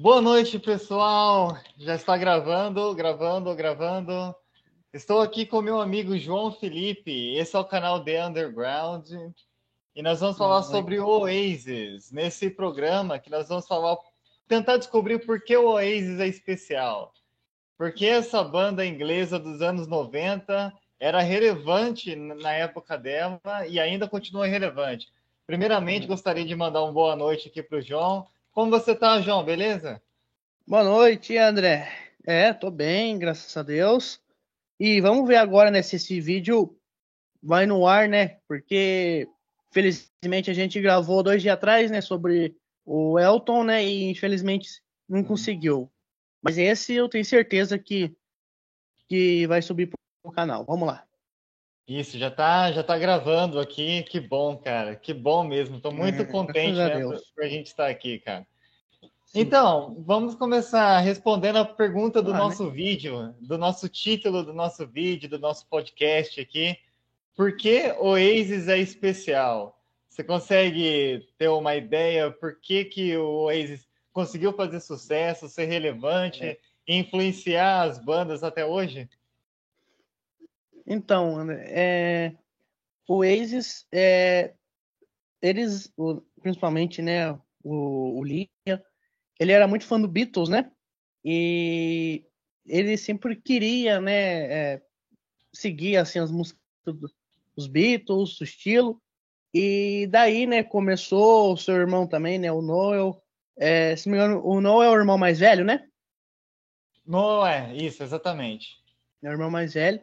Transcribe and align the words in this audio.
Boa 0.00 0.22
noite, 0.22 0.58
pessoal. 0.58 1.58
Já 1.76 1.94
está 1.94 2.16
gravando, 2.16 2.94
gravando, 2.94 3.54
gravando. 3.54 4.34
Estou 4.94 5.20
aqui 5.20 5.44
com 5.44 5.60
meu 5.60 5.78
amigo 5.78 6.16
João 6.16 6.50
Felipe. 6.50 7.36
Esse 7.36 7.54
é 7.54 7.58
o 7.58 7.66
canal 7.66 8.02
The 8.02 8.26
Underground. 8.26 9.10
E 9.94 10.02
nós 10.02 10.20
vamos 10.20 10.38
falar 10.38 10.62
sobre 10.62 10.98
o 10.98 11.06
Oasis 11.06 12.10
nesse 12.10 12.48
programa 12.48 13.18
que 13.18 13.28
nós 13.28 13.46
vamos 13.46 13.66
falar, 13.66 13.98
tentar 14.48 14.78
descobrir 14.78 15.18
por 15.26 15.44
que 15.44 15.54
o 15.54 15.72
Oasis 15.72 16.18
é 16.18 16.26
especial. 16.26 17.12
Porque 17.76 18.06
essa 18.06 18.42
banda 18.42 18.86
inglesa 18.86 19.38
dos 19.38 19.60
anos 19.60 19.86
90 19.86 20.72
era 20.98 21.20
relevante 21.20 22.16
na 22.16 22.54
época 22.54 22.96
dela 22.96 23.38
e 23.68 23.78
ainda 23.78 24.08
continua 24.08 24.46
relevante. 24.46 25.12
Primeiramente, 25.46 26.06
gostaria 26.06 26.46
de 26.46 26.56
mandar 26.56 26.84
uma 26.84 26.92
boa 26.92 27.14
noite 27.14 27.48
aqui 27.48 27.62
para 27.62 27.76
o 27.76 27.82
João. 27.82 28.26
Como 28.52 28.68
você 28.70 28.92
está, 28.92 29.20
João? 29.20 29.44
Beleza? 29.44 30.02
Boa 30.66 30.82
noite, 30.82 31.36
André. 31.36 31.88
É, 32.26 32.52
tô 32.52 32.68
bem, 32.68 33.16
graças 33.16 33.56
a 33.56 33.62
Deus. 33.62 34.20
E 34.78 35.00
vamos 35.00 35.28
ver 35.28 35.36
agora, 35.36 35.70
né, 35.70 35.82
se 35.82 35.94
esse 35.96 36.20
vídeo 36.20 36.76
vai 37.40 37.64
no 37.64 37.86
ar, 37.86 38.08
né? 38.08 38.40
Porque, 38.48 39.28
felizmente, 39.70 40.50
a 40.50 40.54
gente 40.54 40.80
gravou 40.80 41.22
dois 41.22 41.42
dias 41.42 41.54
atrás, 41.54 41.92
né, 41.92 42.00
sobre 42.00 42.56
o 42.84 43.20
Elton, 43.20 43.62
né, 43.62 43.84
e 43.84 44.10
infelizmente 44.10 44.82
não 45.08 45.22
conseguiu. 45.22 45.88
Mas 46.42 46.58
esse 46.58 46.92
eu 46.92 47.08
tenho 47.08 47.24
certeza 47.24 47.78
que, 47.78 48.12
que 49.08 49.46
vai 49.46 49.62
subir 49.62 49.86
pro 50.22 50.32
canal. 50.32 50.64
Vamos 50.64 50.88
lá. 50.88 51.06
Isso, 51.90 52.16
já 52.16 52.30
tá, 52.30 52.70
já 52.70 52.84
tá 52.84 52.96
gravando 52.96 53.58
aqui. 53.58 54.04
Que 54.04 54.20
bom, 54.20 54.56
cara. 54.56 54.94
Que 54.94 55.12
bom 55.12 55.42
mesmo. 55.42 55.78
Estou 55.78 55.92
muito 55.92 56.22
é, 56.22 56.24
contente 56.24 56.76
né, 56.78 57.00
por, 57.00 57.44
a 57.44 57.48
gente 57.48 57.66
estar 57.66 57.88
aqui, 57.88 58.20
cara. 58.20 58.46
Sim. 59.26 59.40
Então, 59.40 59.96
vamos 60.06 60.36
começar 60.36 61.00
respondendo 61.00 61.56
a 61.56 61.64
pergunta 61.64 62.22
do 62.22 62.32
ah, 62.32 62.38
nosso 62.38 62.66
né? 62.66 62.70
vídeo, 62.70 63.34
do 63.40 63.58
nosso 63.58 63.88
título 63.88 64.44
do 64.44 64.52
nosso 64.52 64.86
vídeo, 64.86 65.28
do 65.28 65.40
nosso 65.40 65.66
podcast 65.66 66.40
aqui. 66.40 66.78
Por 67.34 67.56
que 67.56 67.92
Oasis 67.98 68.68
é 68.68 68.78
especial? 68.78 69.76
Você 70.08 70.22
consegue 70.22 71.26
ter 71.36 71.48
uma 71.48 71.74
ideia 71.74 72.30
por 72.30 72.60
que, 72.60 72.84
que 72.84 73.16
o 73.16 73.46
Oasis 73.46 73.84
conseguiu 74.12 74.52
fazer 74.52 74.78
sucesso, 74.78 75.48
ser 75.48 75.64
relevante, 75.64 76.44
é. 76.44 76.58
influenciar 76.86 77.82
as 77.82 77.98
bandas 77.98 78.44
até 78.44 78.64
hoje? 78.64 79.08
Então, 80.92 81.48
é, 81.52 82.34
o 83.06 83.18
Oasis, 83.18 83.86
é, 83.92 84.54
eles, 85.40 85.88
principalmente, 86.42 87.00
né, 87.00 87.30
o, 87.62 88.18
o 88.18 88.24
Liam, 88.24 88.50
ele 89.38 89.52
era 89.52 89.68
muito 89.68 89.86
fã 89.86 90.00
do 90.00 90.08
Beatles, 90.08 90.48
né? 90.48 90.68
E 91.24 92.26
ele 92.66 92.96
sempre 92.96 93.36
queria, 93.36 94.00
né, 94.00 94.72
é, 94.72 94.82
seguir 95.52 95.96
assim 95.96 96.18
as 96.18 96.32
músicas 96.32 96.60
dos 97.54 97.68
Beatles, 97.68 98.40
o 98.40 98.44
estilo. 98.44 99.00
E 99.54 100.08
daí, 100.10 100.44
né, 100.44 100.64
começou 100.64 101.52
o 101.52 101.56
seu 101.56 101.76
irmão 101.76 102.04
também, 102.04 102.36
né, 102.36 102.50
o 102.50 102.60
Noel. 102.60 103.22
É, 103.56 103.94
se 103.94 104.08
me 104.08 104.16
engano, 104.16 104.44
o 104.44 104.60
Noel 104.60 104.90
é 104.90 104.96
o 104.96 104.98
irmão 104.98 105.16
mais 105.16 105.38
velho, 105.38 105.64
né? 105.64 105.88
Noel 107.06 107.46
é, 107.46 107.76
isso, 107.76 108.02
exatamente. 108.02 108.80
É 109.22 109.28
o 109.28 109.32
irmão 109.32 109.52
mais 109.52 109.74
velho. 109.74 110.02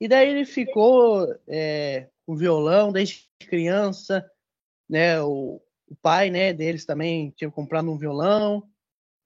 E 0.00 0.06
daí 0.06 0.28
ele 0.28 0.44
ficou 0.44 1.26
é, 1.48 2.08
com 2.26 2.36
violão 2.36 2.92
desde 2.92 3.28
criança, 3.40 4.28
né? 4.88 5.20
O, 5.20 5.60
o, 5.88 5.96
pai, 5.96 6.30
né, 6.30 6.52
deles 6.52 6.84
também 6.84 7.30
tinha 7.30 7.50
comprado 7.50 7.90
um 7.90 7.98
violão. 7.98 8.68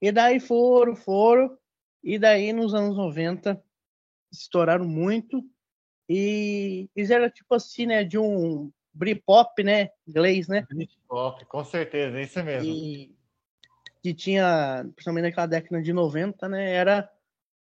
E 0.00 0.10
daí 0.10 0.40
foram, 0.40 0.96
foram. 0.96 1.56
E 2.02 2.18
daí 2.18 2.52
nos 2.52 2.74
anos 2.74 2.96
90 2.96 3.62
estouraram 4.32 4.86
muito. 4.86 5.44
E 6.08 6.88
eles 6.96 7.10
eram 7.10 7.30
tipo 7.30 7.54
assim, 7.54 7.86
né, 7.86 8.04
de 8.04 8.18
um 8.18 8.70
Britpop, 8.94 9.62
né, 9.62 9.90
inglês, 10.06 10.48
né? 10.48 10.66
Britpop, 10.70 11.44
com 11.46 11.64
certeza, 11.64 12.18
é 12.18 12.22
isso 12.22 12.42
mesmo. 12.42 12.70
E 12.70 13.14
que 14.02 14.12
tinha, 14.12 14.84
principalmente 14.94 15.24
naquela 15.24 15.46
década 15.46 15.80
de 15.80 15.92
90, 15.92 16.48
né, 16.48 16.72
era 16.72 17.08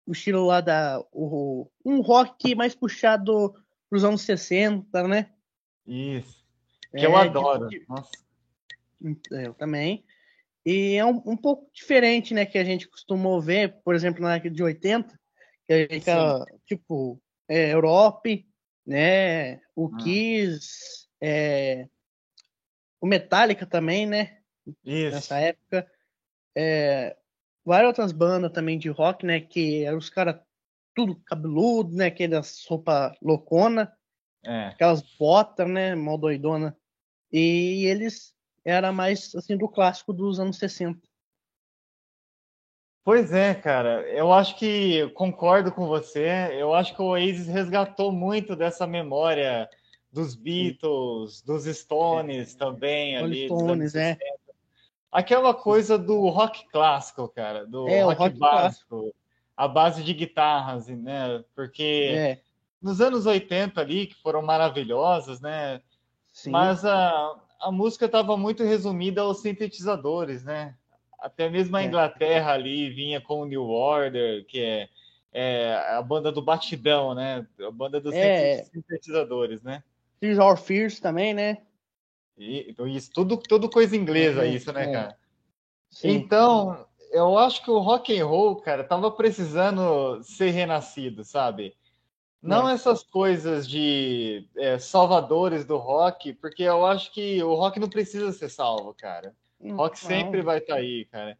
o 0.05 0.11
estilo 0.11 0.45
lá 0.45 0.61
da. 0.61 1.03
O, 1.11 1.69
um 1.85 2.01
rock 2.01 2.55
mais 2.55 2.75
puxado 2.75 3.53
pros 3.89 4.03
anos 4.03 4.21
60, 4.21 5.07
né? 5.07 5.31
Isso. 5.85 6.43
Que 6.91 7.05
é, 7.05 7.05
eu 7.05 7.15
adoro. 7.15 7.67
De, 7.67 7.83
Nossa. 7.87 8.11
É, 9.33 9.47
eu 9.47 9.53
também. 9.53 10.03
E 10.65 10.95
é 10.95 11.05
um, 11.05 11.21
um, 11.25 11.37
pouco 11.37 11.69
diferente, 11.73 12.33
né, 12.33 12.45
que 12.45 12.57
a 12.57 12.63
gente 12.63 12.87
costumou 12.87 13.41
ver, 13.41 13.81
por 13.83 13.95
exemplo, 13.95 14.21
na 14.21 14.35
década 14.35 14.53
de 14.53 14.61
80, 14.61 15.19
que 15.67 15.73
a 15.73 15.77
gente 15.87 16.07
era, 16.07 16.45
tipo, 16.65 17.19
é, 17.47 17.73
Europe, 17.73 18.47
né, 18.85 19.59
o 19.75 19.87
ah. 19.87 19.97
Kiss, 20.03 21.07
é, 21.19 21.87
o 22.99 23.07
Metallica 23.07 23.65
também, 23.65 24.05
né, 24.05 24.37
Isso. 24.85 25.15
nessa 25.15 25.39
época. 25.39 25.89
É, 26.55 27.17
várias 27.71 27.87
outras 27.87 28.11
bandas 28.11 28.51
também 28.51 28.77
de 28.77 28.89
rock, 28.89 29.25
né? 29.25 29.39
Que 29.39 29.85
eram 29.85 29.97
os 29.97 30.09
caras 30.09 30.35
tudo 30.93 31.15
cabeludo, 31.25 31.95
né? 31.95 32.07
Aquelas 32.07 32.65
roupa 32.65 33.15
loucona, 33.21 33.89
é. 34.43 34.65
aquelas 34.65 35.01
botas, 35.17 35.69
né? 35.69 35.95
Mal 35.95 36.17
doidona. 36.17 36.75
E 37.31 37.85
eles 37.85 38.35
era 38.65 38.91
mais 38.91 39.33
assim 39.35 39.55
do 39.55 39.69
clássico 39.69 40.11
dos 40.11 40.37
anos 40.37 40.57
60. 40.57 40.99
Pois 43.05 43.31
é, 43.31 43.55
cara. 43.55 44.01
Eu 44.09 44.33
acho 44.33 44.59
que 44.59 45.09
concordo 45.11 45.71
com 45.71 45.87
você. 45.87 46.27
Eu 46.51 46.73
acho 46.73 46.93
que 46.93 47.01
o 47.01 47.05
Oasis 47.05 47.47
resgatou 47.47 48.11
muito 48.11 48.53
dessa 48.53 48.85
memória 48.85 49.69
dos 50.11 50.35
Beatles, 50.35 51.41
dos 51.41 51.63
Stones 51.63 52.53
é. 52.53 52.57
também 52.57 53.15
ali. 53.15 53.45
Stones, 53.45 53.95
é 53.95 54.17
aquela 55.11 55.53
coisa 55.53 55.97
do 55.97 56.29
rock 56.29 56.67
clássico, 56.69 57.27
cara, 57.27 57.65
do 57.65 57.87
é, 57.87 58.01
rock, 58.01 58.19
rock, 58.19 58.39
básico, 58.39 58.89
clássico. 58.89 59.15
a 59.57 59.67
base 59.67 60.03
de 60.03 60.13
guitarras, 60.13 60.87
né? 60.87 61.43
Porque 61.53 62.13
é. 62.15 62.39
nos 62.81 63.01
anos 63.01 63.25
80 63.25 63.81
ali, 63.81 64.07
que 64.07 64.15
foram 64.15 64.41
maravilhosos, 64.41 65.41
né? 65.41 65.81
Sim. 66.31 66.51
Mas 66.51 66.85
a, 66.85 67.35
a 67.59 67.71
música 67.71 68.05
estava 68.05 68.37
muito 68.37 68.63
resumida 68.63 69.21
aos 69.21 69.41
sintetizadores, 69.41 70.43
né? 70.43 70.75
Até 71.19 71.49
mesmo 71.49 71.75
a 71.75 71.83
é. 71.83 71.85
Inglaterra 71.85 72.53
ali 72.53 72.89
vinha 72.89 73.19
com 73.19 73.41
o 73.41 73.45
New 73.45 73.67
Order, 73.67 74.45
que 74.45 74.59
é, 74.59 74.89
é 75.33 75.73
a 75.89 76.01
banda 76.01 76.31
do 76.31 76.41
batidão, 76.41 77.13
né? 77.13 77.45
A 77.59 77.69
banda 77.69 77.99
dos 77.99 78.13
é. 78.13 78.63
sintetizadores, 78.63 79.61
né? 79.61 79.83
Tears 80.19 80.39
or 80.39 80.57
Fears 80.57 80.99
também, 80.99 81.33
né? 81.33 81.57
Então, 82.41 82.87
isso, 82.87 83.11
tudo, 83.13 83.37
tudo 83.37 83.69
coisa 83.69 83.95
inglesa, 83.95 84.41
uhum, 84.41 84.47
isso, 84.47 84.73
né, 84.73 84.89
é. 84.89 84.91
cara? 84.91 85.17
Sim. 85.89 86.09
Então, 86.09 86.85
eu 87.11 87.37
acho 87.37 87.63
que 87.63 87.69
o 87.69 87.79
rock 87.79 88.17
and 88.17 88.25
roll, 88.25 88.55
cara, 88.57 88.83
tava 88.83 89.11
precisando 89.11 90.21
ser 90.23 90.49
renascido, 90.51 91.23
sabe? 91.23 91.75
Não 92.41 92.67
é. 92.67 92.73
essas 92.73 93.03
coisas 93.03 93.67
de 93.67 94.47
é, 94.57 94.79
salvadores 94.79 95.63
do 95.63 95.77
rock, 95.77 96.33
porque 96.33 96.63
eu 96.63 96.85
acho 96.85 97.11
que 97.13 97.43
o 97.43 97.53
rock 97.53 97.79
não 97.79 97.89
precisa 97.89 98.31
ser 98.31 98.49
salvo, 98.49 98.95
cara. 98.95 99.35
O 99.59 99.75
rock 99.75 99.99
sempre 99.99 100.41
vai 100.41 100.57
estar 100.57 100.73
tá 100.73 100.79
aí, 100.79 101.05
cara. 101.05 101.37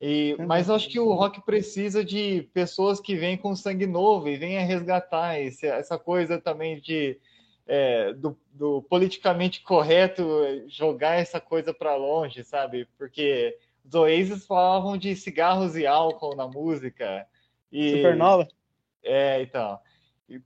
E, 0.00 0.36
mas 0.46 0.68
eu 0.68 0.74
acho 0.74 0.88
que 0.88 1.00
o 1.00 1.12
rock 1.14 1.42
precisa 1.44 2.04
de 2.04 2.48
pessoas 2.52 3.00
que 3.00 3.16
vêm 3.16 3.36
com 3.36 3.56
sangue 3.56 3.86
novo 3.86 4.28
e 4.28 4.36
venham 4.36 4.64
resgatar 4.64 5.40
esse, 5.40 5.66
essa 5.66 5.98
coisa 5.98 6.38
também 6.38 6.78
de 6.80 7.18
é, 7.66 8.12
do, 8.12 8.38
do, 8.52 8.82
politicamente 8.82 9.60
correto 9.62 10.24
jogar 10.68 11.16
essa 11.16 11.40
coisa 11.40 11.74
para 11.74 11.96
longe, 11.96 12.44
sabe? 12.44 12.88
Porque 12.96 13.56
os 13.84 13.94
Oasis 13.94 14.46
falavam 14.46 14.96
de 14.96 15.14
cigarros 15.16 15.76
e 15.76 15.86
álcool 15.86 16.36
na 16.36 16.46
música. 16.46 17.26
E, 17.72 17.96
Supernova? 17.96 18.46
É, 19.02 19.42
então. 19.42 19.78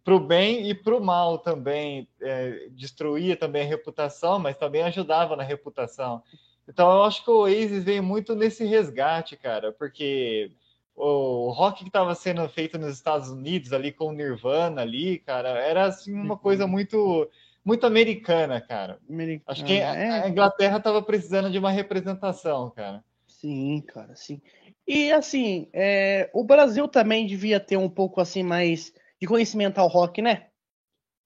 Para 0.05 0.15
o 0.15 0.21
bem 0.21 0.69
e 0.69 0.75
para 0.75 0.97
o 0.97 1.03
mal 1.03 1.39
também. 1.39 2.09
É, 2.21 2.69
destruía 2.71 3.37
também 3.37 3.63
a 3.63 3.69
reputação, 3.69 4.39
mas 4.39 4.57
também 4.57 4.83
ajudava 4.83 5.37
na 5.37 5.43
reputação. 5.43 6.23
Então 6.69 6.91
eu 6.91 7.03
acho 7.03 7.25
que 7.25 7.31
o 7.31 7.41
Oasis 7.41 7.83
veio 7.83 8.03
muito 8.03 8.35
nesse 8.35 8.65
resgate, 8.65 9.37
cara, 9.37 9.73
porque 9.73 10.53
o 10.95 11.51
rock 11.51 11.83
que 11.83 11.89
estava 11.89 12.15
sendo 12.15 12.47
feito 12.49 12.79
nos 12.79 12.95
Estados 12.95 13.31
Unidos 13.31 13.73
ali 13.73 13.93
com 13.93 14.07
o 14.07 14.13
Nirvana 14.13 14.83
ali, 14.83 15.19
cara, 15.19 15.51
era 15.51 15.87
assim 15.87 16.13
uma 16.13 16.37
coisa 16.37 16.65
uhum. 16.65 16.71
muito 16.71 17.31
muito 17.65 17.87
americana, 17.87 18.61
cara. 18.61 18.99
Americana, 19.09 19.45
Acho 19.47 19.65
que 19.65 19.75
é. 19.75 20.23
a 20.23 20.29
Inglaterra 20.29 20.79
estava 20.79 21.03
precisando 21.03 21.51
de 21.51 21.59
uma 21.59 21.71
representação, 21.71 22.71
cara. 22.71 23.05
Sim, 23.27 23.83
cara, 23.87 24.15
sim. 24.17 24.41
E 24.87 25.13
assim, 25.13 25.69
é, 25.73 26.31
o 26.33 26.43
Brasil 26.43 26.89
também 26.89 27.27
devia 27.27 27.61
ter 27.61 27.77
um 27.77 27.89
pouco 27.89 28.21
assim 28.21 28.43
mais 28.43 28.93
de 29.21 29.27
conhecimento 29.27 29.79
ao 29.79 29.89
rock, 29.89 30.21
né? 30.21 30.49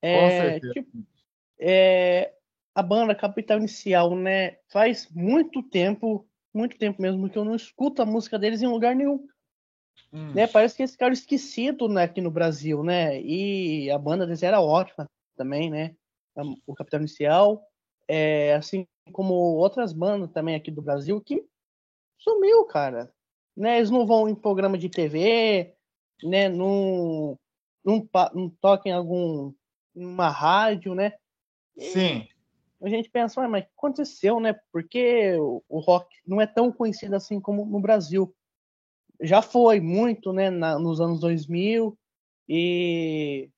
É, 0.03 0.21
Com 0.21 0.29
certeza. 0.29 0.73
Tipo, 0.75 0.99
é, 1.59 2.33
a 2.75 2.83
banda 2.83 3.15
Capital 3.15 3.59
Inicial, 3.59 4.15
né? 4.15 4.57
Faz 4.69 5.09
muito 5.11 5.63
tempo 5.63 6.29
muito 6.55 6.79
tempo 6.79 7.03
mesmo 7.03 7.29
que 7.29 7.37
eu 7.37 7.45
não 7.45 7.57
escuto 7.57 8.01
a 8.01 8.07
música 8.07 8.39
deles 8.39 8.63
em 8.63 8.69
lugar 8.69 8.95
nenhum. 8.95 9.27
Hum. 10.13 10.33
Né? 10.33 10.47
Parece 10.47 10.77
que 10.77 10.83
eles 10.83 10.93
ficaram 10.93 11.13
esquecidos 11.13 11.93
né, 11.93 12.05
aqui 12.05 12.21
no 12.21 12.31
Brasil, 12.31 12.83
né? 12.83 13.21
E 13.21 13.91
a 13.91 13.99
banda 13.99 14.25
deles 14.25 14.43
era 14.43 14.61
ótima 14.61 15.07
também, 15.37 15.71
né? 15.71 15.95
O 16.67 16.75
Capitão 16.75 17.01
Inicial, 17.01 17.65
é, 18.09 18.55
assim 18.55 18.87
como 19.13 19.35
outras 19.35 19.93
bandas 19.93 20.31
também 20.33 20.55
aqui 20.55 20.71
do 20.71 20.83
Brasil 20.83 21.21
que 21.21 21.45
sumiu, 22.19 22.65
cara. 22.65 23.13
Né? 23.57 23.79
Eles 23.79 23.91
não 23.91 24.07
vão 24.07 24.29
em 24.29 24.35
programa 24.35 24.79
de 24.79 24.89
TV, 24.89 25.75
né? 26.23 26.49
Não, 26.49 27.39
não, 27.85 28.09
não 28.35 28.49
tocam 28.49 28.91
em 28.91 28.95
algum 28.95 29.53
uma 29.95 30.29
rádio, 30.29 30.95
né? 30.95 31.13
E 31.77 31.83
Sim. 31.83 32.29
A 32.83 32.89
gente 32.89 33.09
pensa, 33.09 33.47
mas 33.49 33.63
o 33.63 33.67
que 33.67 33.73
aconteceu, 33.77 34.41
né? 34.41 34.55
Porque 34.73 35.35
o 35.39 35.79
rock 35.81 36.15
não 36.27 36.41
é 36.41 36.47
tão 36.47 36.71
conhecido 36.71 37.15
assim 37.15 37.41
como 37.41 37.65
no 37.65 37.81
Brasil. 37.81 38.35
Já 39.21 39.43
foi 39.43 39.81
muito, 39.81 40.33
né? 40.33 40.51
Na, 40.51 40.79
nos 40.79 41.01
anos 41.01 41.21
2000 41.21 41.97
e 42.49 43.49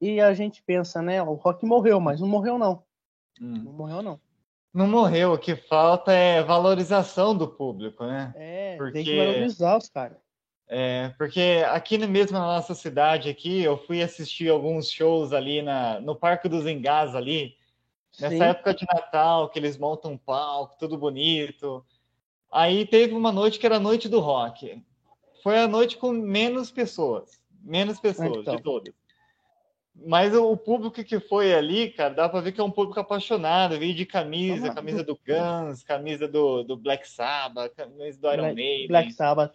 e 0.00 0.18
a 0.20 0.32
gente 0.32 0.62
pensa, 0.62 1.02
né? 1.02 1.22
O 1.22 1.34
rock 1.34 1.66
morreu, 1.66 2.00
mas 2.00 2.20
não 2.20 2.28
morreu 2.28 2.58
não. 2.58 2.82
Hum. 3.40 3.62
Não 3.64 3.72
morreu 3.72 4.02
não. 4.02 4.20
Não 4.72 4.86
morreu. 4.86 5.34
O 5.34 5.38
que 5.38 5.54
falta 5.54 6.12
é 6.12 6.42
valorização 6.42 7.36
do 7.36 7.46
público, 7.46 8.06
né? 8.06 8.32
É, 8.36 8.76
Porque... 8.76 8.92
tem 8.92 9.04
que 9.04 9.16
valorizar 9.16 9.76
os 9.76 9.88
caras. 9.88 10.16
É, 10.72 11.12
porque 11.18 11.64
aqui 11.68 11.98
mesmo 11.98 12.38
na 12.38 12.46
nossa 12.46 12.76
cidade 12.76 13.28
aqui, 13.28 13.60
eu 13.60 13.76
fui 13.76 14.00
assistir 14.00 14.48
alguns 14.48 14.88
shows 14.88 15.32
ali 15.32 15.62
na, 15.62 15.98
no 15.98 16.14
Parque 16.14 16.48
dos 16.48 16.64
Engás 16.64 17.16
ali, 17.16 17.56
nessa 18.20 18.36
Sim. 18.36 18.42
época 18.44 18.72
de 18.72 18.86
Natal, 18.86 19.50
que 19.50 19.58
eles 19.58 19.76
montam 19.76 20.12
um 20.12 20.16
palco, 20.16 20.76
tudo 20.78 20.96
bonito. 20.96 21.84
Aí 22.50 22.86
teve 22.86 23.14
uma 23.14 23.30
noite 23.30 23.58
que 23.58 23.66
era 23.66 23.76
a 23.76 23.80
noite 23.80 24.08
do 24.08 24.20
rock. 24.20 24.82
Foi 25.42 25.58
a 25.58 25.68
noite 25.68 25.96
com 25.96 26.12
menos 26.12 26.70
pessoas, 26.70 27.40
menos 27.62 28.00
pessoas 28.00 28.38
então. 28.38 28.56
de 28.56 28.62
todas. 28.62 28.94
Mas 29.94 30.34
o 30.34 30.56
público 30.56 31.02
que 31.04 31.20
foi 31.20 31.52
ali, 31.52 31.90
cara, 31.90 32.14
dá 32.14 32.28
pra 32.28 32.40
ver 32.40 32.52
que 32.52 32.60
é 32.60 32.64
um 32.64 32.70
público 32.70 32.98
apaixonado, 32.98 33.78
veio 33.78 33.94
de 33.94 34.06
camisa, 34.06 34.72
camisa 34.72 35.04
do 35.04 35.18
Guns, 35.26 35.82
camisa 35.82 36.26
do, 36.26 36.62
do 36.62 36.76
Black 36.76 37.08
Sabbath, 37.08 37.74
camisa 37.74 38.18
do 38.18 38.32
Iron 38.32 38.54
Maiden. 38.54 38.88
Black 38.88 39.12
Sabbath. 39.12 39.54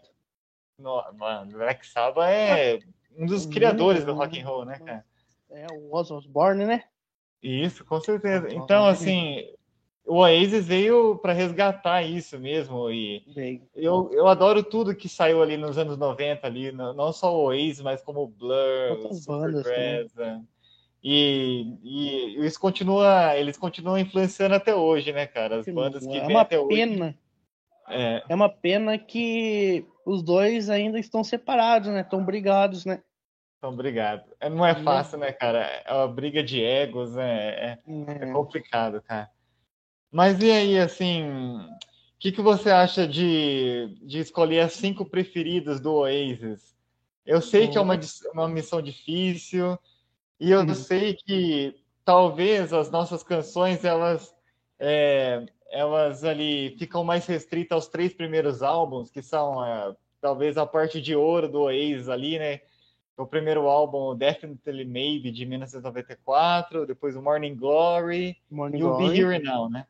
No, 0.78 1.04
mano, 1.14 1.52
Black 1.52 1.88
Sabbath 1.88 2.28
é 2.30 2.80
um 3.18 3.26
dos 3.26 3.46
criadores 3.46 4.04
do 4.06 4.14
rock 4.14 4.40
and 4.40 4.46
roll, 4.46 4.66
né, 4.66 4.78
cara? 4.80 5.06
É 5.50 5.68
o 5.72 5.96
Ozzy 5.96 6.14
Osbourne, 6.14 6.66
né? 6.66 6.84
Isso, 7.42 7.86
com 7.86 8.00
certeza. 8.02 8.54
Então, 8.54 8.86
assim, 8.86 9.48
o 10.06 10.18
Oasis 10.18 10.66
veio 10.66 11.18
para 11.18 11.34
resgatar 11.34 12.04
isso 12.04 12.38
mesmo 12.40 12.92
e 12.92 13.24
eu, 13.76 14.10
eu 14.14 14.28
adoro 14.28 14.64
tudo 14.64 14.96
que 14.96 15.10
saiu 15.10 15.42
ali 15.42 15.58
nos 15.58 15.78
anos 15.78 15.98
90 15.98 16.46
ali, 16.46 16.72
não 16.72 17.12
só 17.12 17.36
o 17.36 17.46
Oasis, 17.46 17.82
mas 17.82 18.02
como 18.02 18.24
o 18.24 18.28
Blur, 18.28 19.10
o 19.10 19.14
Supergrass, 19.14 20.14
e, 21.08 21.78
e 21.84 22.46
isso 22.46 22.60
continua, 22.60 23.36
eles 23.36 23.58
continuam 23.58 24.00
influenciando 24.00 24.56
até 24.56 24.74
hoje, 24.74 25.12
né, 25.12 25.28
cara? 25.28 25.60
As 25.60 25.68
bandas 25.68 26.04
que 26.04 26.18
é 26.18 26.26
vêm 26.26 26.36
até 26.36 26.58
pena. 26.66 27.06
hoje. 27.06 27.20
É. 27.88 28.24
é 28.28 28.34
uma 28.34 28.50
pena 28.50 28.98
que 28.98 29.86
os 30.04 30.24
dois 30.24 30.68
ainda 30.68 30.98
estão 30.98 31.24
separados, 31.24 31.90
né? 31.90 32.02
Estão 32.02 32.26
brigados, 32.26 32.86
né? 32.86 33.04
Estão 33.54 33.76
brigados. 33.76 34.26
É, 34.40 34.50
não 34.50 34.66
é 34.66 34.74
fácil, 34.74 35.20
né, 35.20 35.32
cara? 35.32 35.60
É 35.86 35.94
uma 35.94 36.08
briga 36.08 36.44
de 36.44 36.64
egos, 36.64 37.14
né? 37.14 37.50
É, 37.50 37.80
é, 37.88 38.30
é 38.30 38.32
complicado, 38.32 39.00
cara. 39.04 39.30
Mas 40.12 40.42
e 40.42 40.50
aí, 40.52 40.80
assim, 40.80 41.24
o 41.28 42.20
que, 42.20 42.32
que 42.32 42.42
você 42.42 42.70
acha 42.70 43.08
de, 43.08 43.98
de 44.02 44.20
escolher 44.20 44.62
as 44.62 44.74
cinco 44.74 45.06
preferidas 45.06 45.80
do 45.80 45.94
Oasis? 45.94 46.76
Eu 47.26 47.42
sei 47.42 47.68
que 47.68 47.78
é 47.78 47.82
uma, 47.82 48.00
uma 48.34 48.48
missão 48.48 48.82
difícil 48.82 49.78
e 50.40 50.52
eu 50.52 50.62
uhum. 50.62 50.76
sei 50.76 51.16
que 51.16 51.76
talvez 52.04 52.72
as 52.72 52.92
nossas 52.92 53.24
canções 53.24 53.84
elas 53.84 54.34
é, 54.80 55.46
elas 55.72 56.24
ali 56.24 56.76
ficam 56.78 57.04
mais 57.04 57.26
restritas 57.26 57.76
aos 57.76 57.88
três 57.88 58.14
primeiros 58.14 58.62
álbuns, 58.62 59.10
que 59.10 59.22
são 59.22 59.66
é, 59.66 59.96
talvez 60.22 60.58
a 60.58 60.66
parte 60.66 61.02
de 61.02 61.16
ouro 61.16 61.50
do 61.50 61.62
Oasis 61.64 62.08
ali, 62.08 62.38
né? 62.38 62.62
O 63.18 63.26
primeiro 63.26 63.68
álbum, 63.68 64.16
Definitely 64.16 64.86
Maybe, 64.86 65.32
de 65.32 65.46
1994, 65.46 66.86
depois 66.86 67.16
o 67.16 67.22
Morning 67.22 67.56
Glory 67.56 68.38
Morning 68.52 68.80
e 68.80 68.84
o 68.84 68.98
Be 68.98 69.20
Here 69.20 69.40
Now, 69.40 69.70
né? 69.70 69.88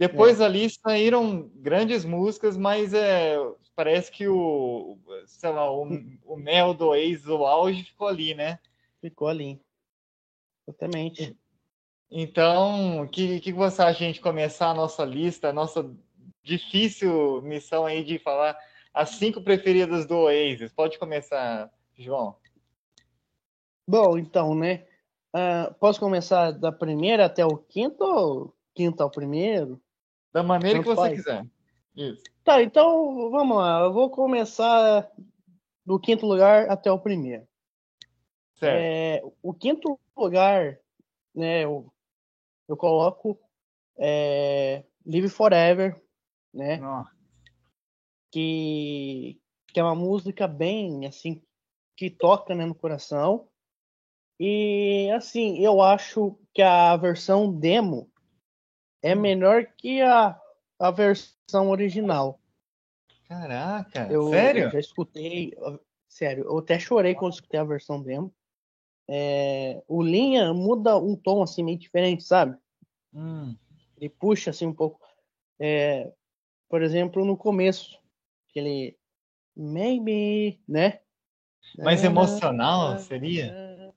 Depois 0.00 0.40
é. 0.40 0.46
ali 0.46 0.70
saíram 0.70 1.50
grandes 1.56 2.06
músicas, 2.06 2.56
mas 2.56 2.94
é, 2.94 3.36
parece 3.76 4.10
que 4.10 4.26
o, 4.26 4.98
sei 5.26 5.50
lá, 5.50 5.70
o, 5.70 5.86
o 6.24 6.36
mel 6.36 6.72
do 6.72 6.86
Oasis, 6.86 7.26
o 7.26 7.44
auge, 7.44 7.84
ficou 7.84 8.08
ali, 8.08 8.32
né? 8.32 8.58
Ficou 8.98 9.28
ali. 9.28 9.60
Exatamente. 10.66 11.36
Então, 12.10 13.02
o 13.02 13.08
que, 13.08 13.40
que 13.40 13.52
você 13.52 13.82
acha 13.82 13.98
de 13.98 14.04
a 14.04 14.06
gente 14.06 14.22
começar 14.22 14.70
a 14.70 14.74
nossa 14.74 15.04
lista, 15.04 15.50
a 15.50 15.52
nossa 15.52 15.94
difícil 16.42 17.42
missão 17.42 17.84
aí 17.84 18.02
de 18.02 18.18
falar 18.18 18.56
as 18.94 19.10
cinco 19.10 19.42
preferidas 19.42 20.06
do 20.06 20.16
Oasis. 20.16 20.72
Pode 20.72 20.98
começar, 20.98 21.70
João. 21.94 22.36
Bom, 23.86 24.16
então, 24.16 24.54
né? 24.54 24.86
Uh, 25.36 25.74
posso 25.74 26.00
começar 26.00 26.52
da 26.52 26.72
primeira 26.72 27.26
até 27.26 27.44
o 27.44 27.58
quinto 27.58 28.02
ou 28.02 28.54
quinto 28.74 29.02
ao 29.02 29.10
primeiro? 29.10 29.78
Da 30.32 30.42
maneira 30.42 30.78
Tanto 30.78 30.88
que 30.88 30.94
você 30.94 31.08
faz. 31.08 31.14
quiser. 31.14 31.46
Isso. 31.96 32.22
Tá, 32.44 32.62
então 32.62 33.30
vamos 33.30 33.56
lá. 33.56 33.80
Eu 33.80 33.92
vou 33.92 34.10
começar 34.10 35.10
do 35.84 35.98
quinto 35.98 36.26
lugar 36.26 36.68
até 36.70 36.90
o 36.90 36.98
primeiro. 36.98 37.46
Certo. 38.56 38.80
É, 38.80 39.22
o 39.42 39.54
quinto 39.54 39.98
lugar, 40.16 40.78
né? 41.34 41.64
Eu, 41.64 41.92
eu 42.68 42.76
coloco 42.76 43.38
é, 43.98 44.84
Live 45.04 45.28
Forever, 45.28 46.00
né? 46.52 46.76
Nossa 46.76 47.20
que, 48.30 49.40
que 49.68 49.80
é 49.80 49.82
uma 49.82 49.94
música 49.94 50.46
bem 50.46 51.06
assim 51.06 51.42
que 51.96 52.08
toca 52.08 52.54
né, 52.54 52.64
no 52.64 52.74
coração. 52.74 53.48
E 54.38 55.10
assim, 55.14 55.58
eu 55.58 55.82
acho 55.82 56.38
que 56.54 56.62
a 56.62 56.96
versão 56.96 57.52
demo 57.52 58.10
é 59.02 59.14
melhor 59.14 59.66
que 59.76 60.00
a, 60.00 60.38
a 60.78 60.90
versão 60.90 61.70
original. 61.70 62.40
Caraca, 63.28 64.08
eu, 64.10 64.30
sério? 64.30 64.64
Eu 64.64 64.70
já 64.70 64.80
escutei, 64.80 65.54
sério, 66.08 66.44
eu 66.44 66.58
até 66.58 66.78
chorei 66.78 67.14
quando 67.14 67.34
escutei 67.34 67.60
a 67.60 67.64
versão 67.64 68.02
demo. 68.02 68.34
É, 69.08 69.82
o 69.88 70.02
Linha 70.02 70.52
muda 70.54 70.96
um 70.96 71.16
tom 71.16 71.42
assim 71.42 71.62
meio 71.62 71.78
diferente, 71.78 72.22
sabe? 72.22 72.56
Hum. 73.12 73.56
Ele 73.96 74.08
puxa 74.08 74.50
assim 74.50 74.66
um 74.66 74.74
pouco. 74.74 75.00
É, 75.58 76.12
por 76.68 76.82
exemplo, 76.82 77.24
no 77.24 77.36
começo, 77.36 77.98
aquele 78.48 78.96
maybe, 79.56 80.60
né? 80.66 81.00
Mais 81.78 82.02
emocional 82.02 82.98
seria? 82.98 83.94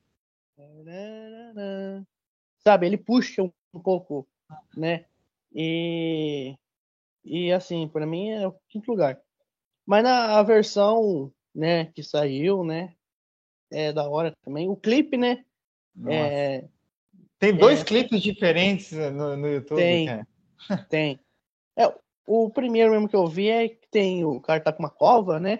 Sabe, 2.59 2.87
ele 2.87 2.97
puxa 2.97 3.43
um 3.43 3.79
pouco, 3.81 4.27
né? 4.75 5.05
E, 5.53 6.55
e 7.23 7.51
assim, 7.51 7.87
para 7.87 8.05
mim 8.05 8.29
é 8.29 8.47
o 8.47 8.55
quinto 8.69 8.91
lugar. 8.91 9.19
Mas 9.85 10.03
na 10.03 10.41
versão, 10.43 11.31
né, 11.53 11.85
que 11.85 12.01
saiu, 12.01 12.63
né? 12.63 12.93
É 13.71 13.91
da 13.91 14.07
hora 14.07 14.33
também. 14.43 14.69
O 14.69 14.75
clipe, 14.75 15.17
né? 15.17 15.43
É, 16.07 16.65
tem 17.43 17.53
dois 17.53 17.81
é, 17.81 17.83
clipes 17.83 18.21
diferentes 18.21 18.91
no, 18.93 19.35
no 19.35 19.47
YouTube, 19.47 19.77
tem, 19.77 20.05
cara. 20.05 20.27
Tem. 20.89 21.19
É, 21.75 21.93
o 22.25 22.49
primeiro 22.49 22.91
mesmo 22.91 23.09
que 23.09 23.15
eu 23.15 23.27
vi 23.27 23.49
é 23.49 23.67
que 23.67 23.85
tem 23.91 24.23
o 24.23 24.39
cara 24.39 24.61
tá 24.61 24.71
com 24.71 24.81
uma 24.81 24.89
cova, 24.89 25.41
né? 25.41 25.59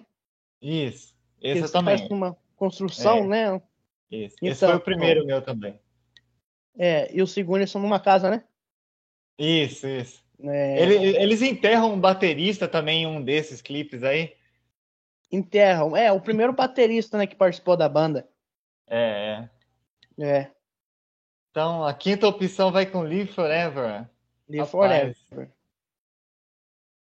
Isso. 0.62 1.14
Esse 1.42 1.70
também. 1.74 1.98
Parece 1.98 2.14
uma 2.14 2.38
construção, 2.56 3.18
é. 3.18 3.28
né? 3.28 3.62
Isso. 4.10 4.36
Então, 4.38 4.50
Esse 4.50 4.66
foi 4.66 4.76
o 4.76 4.80
primeiro 4.80 5.26
meu 5.26 5.42
também. 5.42 5.78
É, 6.78 7.14
e 7.14 7.22
o 7.22 7.28
segundo 7.28 7.58
eles 7.58 7.70
são 7.72 7.82
numa 7.82 8.00
casa, 8.00 8.30
né? 8.30 8.44
Isso, 9.38 9.88
isso. 9.88 10.24
É... 10.44 10.82
Eles, 10.82 11.16
eles 11.16 11.42
enterram 11.42 11.94
um 11.94 12.00
baterista 12.00 12.68
também 12.68 13.04
em 13.04 13.08
um 13.08 13.24
desses 13.24 13.62
clipes 13.62 14.04
aí. 14.04 14.36
Enterram. 15.32 15.96
É, 15.96 16.12
o 16.12 16.22
primeiro 16.22 16.54
baterista, 16.54 17.18
né, 17.18 17.26
que 17.26 17.36
participou 17.36 17.76
da 17.76 17.90
banda. 17.90 18.28
É, 18.88 19.50
é. 20.20 20.26
É. 20.26 20.52
Então, 21.50 21.86
a 21.86 21.94
quinta 21.94 22.28
opção 22.28 22.72
vai 22.72 22.86
com 22.86 23.02
Live 23.02 23.28
Forever. 23.28 24.08
Live 24.50 24.72
Rapaz. 24.72 25.18
Forever. 25.30 25.52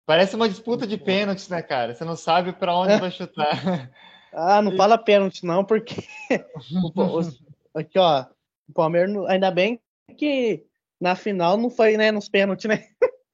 Parece 0.06 0.34
uma 0.34 0.48
disputa 0.48 0.86
de 0.86 0.98
pênaltis, 0.98 1.48
né, 1.48 1.62
cara? 1.62 1.94
Você 1.94 2.04
não 2.04 2.16
sabe 2.16 2.52
para 2.52 2.76
onde 2.76 2.96
vai 2.98 3.10
chutar. 3.10 3.90
Ah, 4.32 4.62
não 4.62 4.76
fala 4.76 4.96
pênalti, 4.96 5.44
não, 5.44 5.64
porque. 5.64 6.04
Aqui, 7.74 7.98
ó. 7.98 8.26
O 8.68 8.72
Palmeiras, 8.72 9.12
ainda 9.26 9.50
bem 9.50 9.80
que 10.16 10.64
na 11.00 11.16
final 11.16 11.56
não 11.56 11.70
foi, 11.70 11.96
né, 11.96 12.12
nos 12.12 12.28
pênaltis, 12.28 12.66
né? 12.66 12.88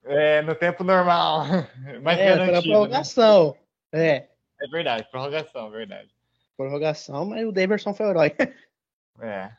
É, 0.04 0.40
no 0.42 0.54
tempo 0.54 0.84
normal. 0.84 1.44
Mas 2.02 2.18
é, 2.18 2.28
garantido. 2.28 2.52
Né? 2.52 2.62
prorrogação. 2.62 3.56
Né? 3.92 4.06
É. 4.08 4.28
É 4.60 4.68
verdade, 4.68 5.08
prorrogação, 5.10 5.70
verdade. 5.70 6.08
Prorrogação, 6.56 7.26
mas 7.26 7.46
o 7.46 7.52
Daverson 7.52 7.92
foi 7.92 8.06
o 8.06 8.10
herói. 8.10 8.32
É. 9.20 9.50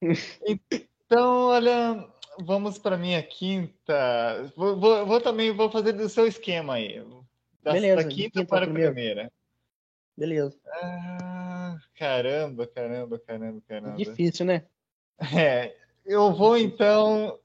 Então, 1.08 1.50
olha, 1.50 2.04
vamos 2.40 2.78
para 2.78 2.96
minha 2.96 3.22
quinta. 3.22 4.52
Vou, 4.56 4.76
vou, 4.76 5.06
vou, 5.06 5.20
também 5.20 5.52
vou 5.52 5.70
fazer 5.70 5.92
do 5.92 6.08
seu 6.08 6.26
esquema 6.26 6.74
aí. 6.74 7.00
Da, 7.62 7.72
Beleza, 7.72 8.02
da 8.02 8.08
quinta, 8.08 8.40
quinta 8.40 8.44
para 8.44 8.64
a 8.64 8.68
primeiro. 8.68 8.92
primeira. 8.92 9.32
Beleza. 10.16 10.58
Ah, 10.66 11.76
caramba, 11.94 12.66
caramba, 12.66 13.20
caramba, 13.20 13.62
caramba. 13.68 13.96
Difícil, 13.96 14.46
né? 14.46 14.64
É, 15.32 15.76
eu 16.06 16.32
vou 16.32 16.56
então. 16.56 17.38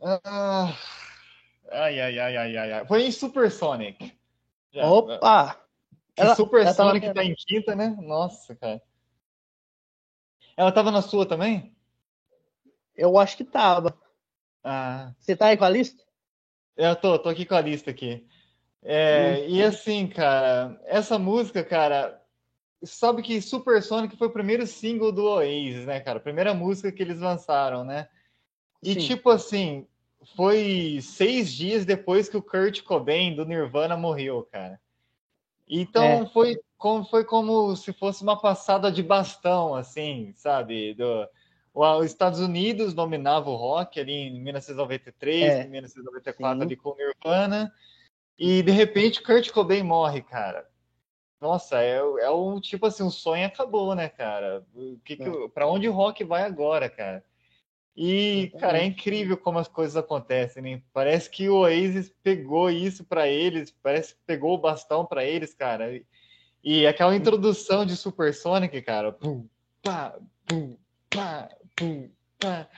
Ah, 0.00 0.72
ai, 1.70 2.00
ai, 2.00 2.18
ai, 2.18 2.36
ai, 2.36 2.56
ai, 2.56 2.72
ai. 2.72 2.84
Vou 2.84 2.98
em 2.98 3.10
Supersonic. 3.10 4.16
Já. 4.70 4.86
Opa! 4.86 5.54
Que 6.14 6.22
Ela- 6.22 6.34
Super 6.34 6.62
ela 6.62 6.74
tava 6.74 6.90
Sonic 6.90 7.14
tá 7.14 7.24
em 7.24 7.34
quinta, 7.34 7.74
né? 7.74 7.96
Nossa, 8.00 8.54
cara. 8.54 8.82
Ela 10.56 10.72
tava 10.72 10.90
na 10.90 11.02
sua 11.02 11.26
também? 11.26 11.74
Eu 12.94 13.16
acho 13.18 13.36
que 13.36 13.44
tava. 13.44 13.96
Ah, 14.64 15.12
Você 15.18 15.36
tá 15.36 15.46
aí 15.46 15.56
com 15.56 15.64
a 15.64 15.68
lista? 15.70 16.02
eu 16.76 16.94
tô, 16.96 17.18
tô 17.18 17.28
aqui 17.28 17.44
com 17.44 17.54
a 17.54 17.60
lista 17.60 17.90
aqui. 17.90 18.26
É, 18.82 19.48
e 19.48 19.62
assim, 19.62 20.06
cara, 20.06 20.80
essa 20.84 21.18
música, 21.18 21.64
cara, 21.64 22.20
sabe 22.82 23.22
que 23.22 23.40
Super 23.40 23.82
Sonic 23.82 24.16
foi 24.16 24.28
o 24.28 24.32
primeiro 24.32 24.66
single 24.66 25.12
do 25.12 25.24
Oasis, 25.24 25.84
né, 25.86 26.00
cara? 26.00 26.20
Primeira 26.20 26.54
música 26.54 26.92
que 26.92 27.02
eles 27.02 27.20
lançaram, 27.20 27.84
né? 27.84 28.08
E 28.82 28.94
Sim. 28.94 29.00
tipo 29.00 29.30
assim, 29.30 29.86
foi 30.36 31.00
seis 31.02 31.52
dias 31.52 31.84
depois 31.84 32.28
que 32.28 32.36
o 32.36 32.42
Kurt 32.42 32.82
Cobain 32.82 33.34
do 33.34 33.44
Nirvana 33.44 33.96
morreu, 33.96 34.46
cara. 34.50 34.80
Então 35.68 36.02
É. 36.02 36.26
foi, 36.26 36.58
como, 36.76 37.04
foi 37.04 37.24
como 37.24 37.74
se 37.76 37.92
fosse 37.92 38.22
uma 38.22 38.40
passada 38.40 38.90
de 38.90 39.02
bastão, 39.02 39.74
assim, 39.74 40.32
sabe? 40.36 40.94
Do, 40.94 41.28
os 41.74 42.06
Estados 42.06 42.40
Unidos 42.40 42.94
dominava 42.94 43.50
o 43.50 43.56
rock 43.56 44.00
ali 44.00 44.12
em 44.12 44.40
1993, 44.40 45.42
É. 45.44 45.64
em 45.64 45.70
1994 45.70 46.58
Sim. 46.58 46.64
ali 46.64 46.76
com 46.76 46.90
o 46.90 46.96
Nirvana. 46.96 47.72
E 48.38 48.62
de 48.62 48.70
repente 48.70 49.22
Kurt 49.22 49.50
Cobain 49.50 49.82
morre, 49.82 50.22
cara. 50.22 50.68
Nossa, 51.40 51.80
é, 51.80 51.96
é 51.98 52.30
um 52.30 52.60
tipo 52.60 52.86
assim, 52.86 53.02
um 53.02 53.10
sonho 53.10 53.46
acabou, 53.46 53.94
né, 53.94 54.08
cara? 54.08 54.64
O 54.74 54.98
que 55.04 55.16
que, 55.16 55.28
É. 55.28 55.48
pra 55.54 55.68
onde 55.68 55.88
o 55.88 55.92
rock 55.92 56.24
vai 56.24 56.42
agora, 56.42 56.88
cara? 56.88 57.24
E, 57.96 58.52
cara, 58.60 58.78
é 58.78 58.84
incrível 58.84 59.36
como 59.36 59.58
as 59.58 59.66
coisas 59.66 59.96
acontecem, 59.96 60.62
né? 60.62 60.82
Parece 60.92 61.28
que 61.28 61.48
o 61.48 61.56
Oasis 61.62 62.14
pegou 62.22 62.70
isso 62.70 63.04
pra 63.04 63.26
eles, 63.26 63.72
parece 63.82 64.14
que 64.14 64.20
pegou 64.24 64.54
o 64.54 64.58
bastão 64.58 65.04
pra 65.04 65.24
eles, 65.24 65.52
cara. 65.52 66.00
E, 66.62 66.86
aquela 66.86 67.14
introdução 67.16 67.84
de 67.84 67.96
Supersonic, 67.96 68.82
cara, 68.82 69.10
pum, 69.10 69.48
pá, 69.82 70.16
pum, 70.46 70.76
pá, 71.10 71.48
pum, 71.76 72.08
pá. 72.38 72.68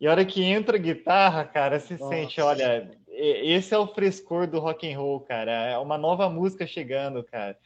E 0.00 0.06
a 0.06 0.10
hora 0.10 0.24
que 0.24 0.42
entra 0.42 0.76
a 0.76 0.80
guitarra, 0.80 1.44
cara, 1.44 1.78
se 1.78 1.94
Nossa. 1.94 2.08
sente, 2.08 2.40
olha, 2.40 2.90
esse 3.08 3.72
é 3.72 3.78
o 3.78 3.86
frescor 3.86 4.48
do 4.48 4.58
rock 4.58 4.92
and 4.92 4.98
roll, 4.98 5.20
cara. 5.20 5.52
É 5.52 5.78
uma 5.78 5.96
nova 5.96 6.28
música 6.28 6.66
chegando, 6.66 7.22
cara. 7.22 7.56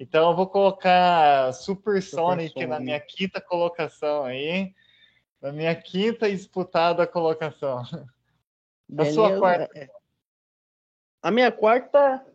Então 0.00 0.30
eu 0.30 0.34
vou 0.34 0.46
colocar 0.48 1.52
Supersonic 1.52 2.54
na 2.54 2.76
Supersonic. 2.78 2.84
minha 2.84 3.00
quinta 3.00 3.38
colocação 3.38 4.24
aí. 4.24 4.74
Na 5.42 5.52
minha 5.52 5.74
quinta 5.74 6.30
disputada 6.30 7.06
colocação. 7.06 7.82
A 8.98 9.04
sua 9.04 9.38
quarta. 9.38 9.78
É. 9.78 9.88
A 11.22 11.30
minha 11.30 11.52
quarta. 11.52 12.26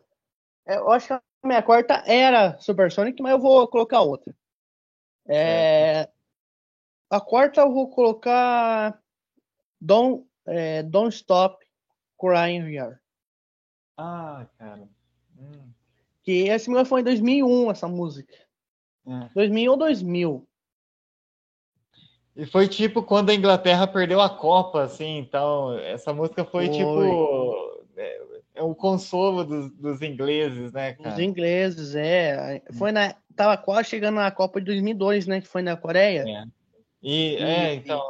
é, 0.68 0.78
Eu 0.78 0.92
acho 0.92 1.08
que 1.08 1.14
a 1.14 1.22
minha 1.44 1.64
quarta 1.64 2.04
era 2.06 2.58
Supersonic, 2.60 3.20
mas 3.22 3.32
eu 3.32 3.40
vou 3.40 3.68
colocar 3.68 4.02
outra. 4.02 4.34
É, 5.28 6.08
a 7.10 7.20
quarta 7.20 7.62
eu 7.62 7.74
vou 7.74 7.90
colocar 7.90 9.02
Don't, 9.82 10.24
é, 10.46 10.84
Don't 10.84 11.16
Stop 11.16 11.66
Crying 12.20 12.72
Here. 12.72 13.00
Ah, 13.98 14.46
cara. 14.58 14.88
Hum, 15.38 15.74
Que 16.26 16.50
esse 16.50 16.70
meu 16.70 16.84
foi 16.86 17.02
em 17.02 17.04
2001, 17.04 17.72
essa 17.72 17.88
música. 17.88 18.34
é. 19.08 19.30
2000 19.36 19.72
ou 19.72 19.78
2000. 19.78 20.48
E 22.36 22.46
foi 22.46 22.68
tipo 22.68 23.02
quando 23.04 23.30
a 23.30 23.34
Inglaterra 23.36 23.88
perdeu 23.88 24.20
a 24.20 24.30
Copa, 24.30 24.84
assim, 24.84 25.20
então 25.20 25.78
essa 25.80 26.12
música 26.14 26.44
foi, 26.44 26.68
Foi. 26.68 26.76
tipo 26.78 27.86
é, 27.96 28.22
é 28.56 28.64
um 28.64 28.74
consolo 28.74 29.46
dos, 29.46 29.72
dos 29.72 30.02
ingleses, 30.02 30.74
né, 30.74 30.98
Os 31.00 31.04
cara? 31.06 31.24
ingleses, 31.24 31.96
é. 31.96 32.62
Foi 32.78 32.92
na, 32.92 33.16
tava 33.36 33.56
quase 33.58 33.88
chegando 33.90 34.16
na 34.16 34.30
Copa 34.32 34.60
de 34.60 34.66
2002, 34.66 35.28
né? 35.28 35.40
Que 35.40 35.48
foi 35.48 35.62
na 35.62 35.78
Coreia. 35.78 36.26
É. 36.28 36.44
E 37.02 37.36
é, 37.38 37.74
então, 37.76 38.02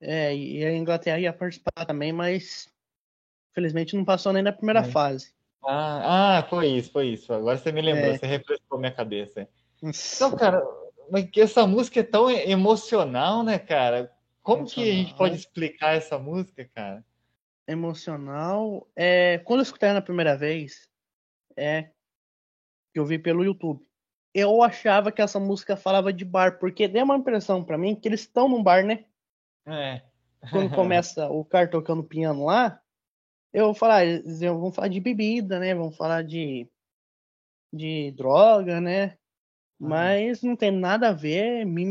É, 0.00 0.34
e 0.34 0.64
a 0.64 0.72
Inglaterra 0.74 1.18
ia 1.18 1.32
participar 1.32 1.84
também, 1.84 2.12
mas 2.12 2.68
infelizmente 3.50 3.94
não 3.96 4.04
passou 4.06 4.32
nem 4.32 4.42
na 4.42 4.52
primeira 4.52 4.80
É. 4.80 4.84
fase. 4.84 5.34
Ah, 5.64 6.38
ah, 6.38 6.42
foi 6.48 6.68
isso, 6.68 6.90
foi 6.92 7.08
isso. 7.08 7.32
Agora 7.32 7.56
você 7.58 7.72
me 7.72 7.80
lembrou, 7.82 8.12
É. 8.12 8.18
você 8.18 8.26
refrescou 8.26 8.78
minha 8.78 8.92
cabeça. 8.92 9.48
Então, 9.82 10.34
cara, 10.36 10.62
essa 11.36 11.66
música 11.66 12.00
é 12.00 12.04
tão 12.04 12.30
emocional, 12.30 13.42
né, 13.42 13.58
cara? 13.58 14.12
Como 14.42 14.64
que 14.64 14.80
a 14.82 14.84
gente 14.84 14.96
Emocional. 15.10 15.18
pode 15.18 15.36
explicar 15.36 15.94
essa 15.94 16.18
música, 16.18 16.68
cara? 16.74 17.04
Emocional. 17.66 18.88
É, 18.96 19.38
quando 19.44 19.60
eu 19.60 19.64
escutei 19.64 19.92
na 19.92 20.00
primeira 20.00 20.36
vez, 20.36 20.88
é 21.56 21.90
que 22.92 22.98
eu 22.98 23.04
vi 23.04 23.18
pelo 23.18 23.44
YouTube. 23.44 23.86
Eu 24.34 24.62
achava 24.62 25.12
que 25.12 25.20
essa 25.20 25.38
música 25.38 25.76
falava 25.76 26.12
de 26.12 26.24
bar, 26.24 26.58
porque 26.58 26.88
deu 26.88 27.04
uma 27.04 27.16
impressão 27.16 27.62
pra 27.62 27.76
mim 27.76 27.94
que 27.94 28.08
eles 28.08 28.20
estão 28.20 28.48
num 28.48 28.62
bar, 28.62 28.84
né? 28.84 29.04
É. 29.66 30.02
Quando 30.50 30.74
começa 30.74 31.28
o 31.28 31.44
cara 31.46 31.68
tocando 31.68 32.02
piano 32.02 32.44
lá, 32.46 32.80
eu 33.52 33.66
vou 33.66 33.74
falar, 33.74 34.04
vão 34.40 34.72
falar 34.72 34.88
de 34.88 35.00
bebida, 35.00 35.58
né? 35.58 35.74
Vão 35.74 35.90
falar 35.90 36.22
de, 36.22 36.68
de 37.72 38.12
droga, 38.12 38.80
né? 38.80 39.18
Uhum. 39.80 39.88
Mas 39.88 40.42
não 40.42 40.56
tem 40.56 40.70
nada 40.70 41.08
a 41.08 41.12
ver, 41.12 41.64
me, 41.64 41.84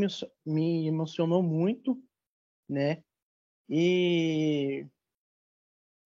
me 0.45 0.87
emocionou 0.87 1.41
muito, 1.41 2.01
né? 2.69 3.03
E, 3.69 4.85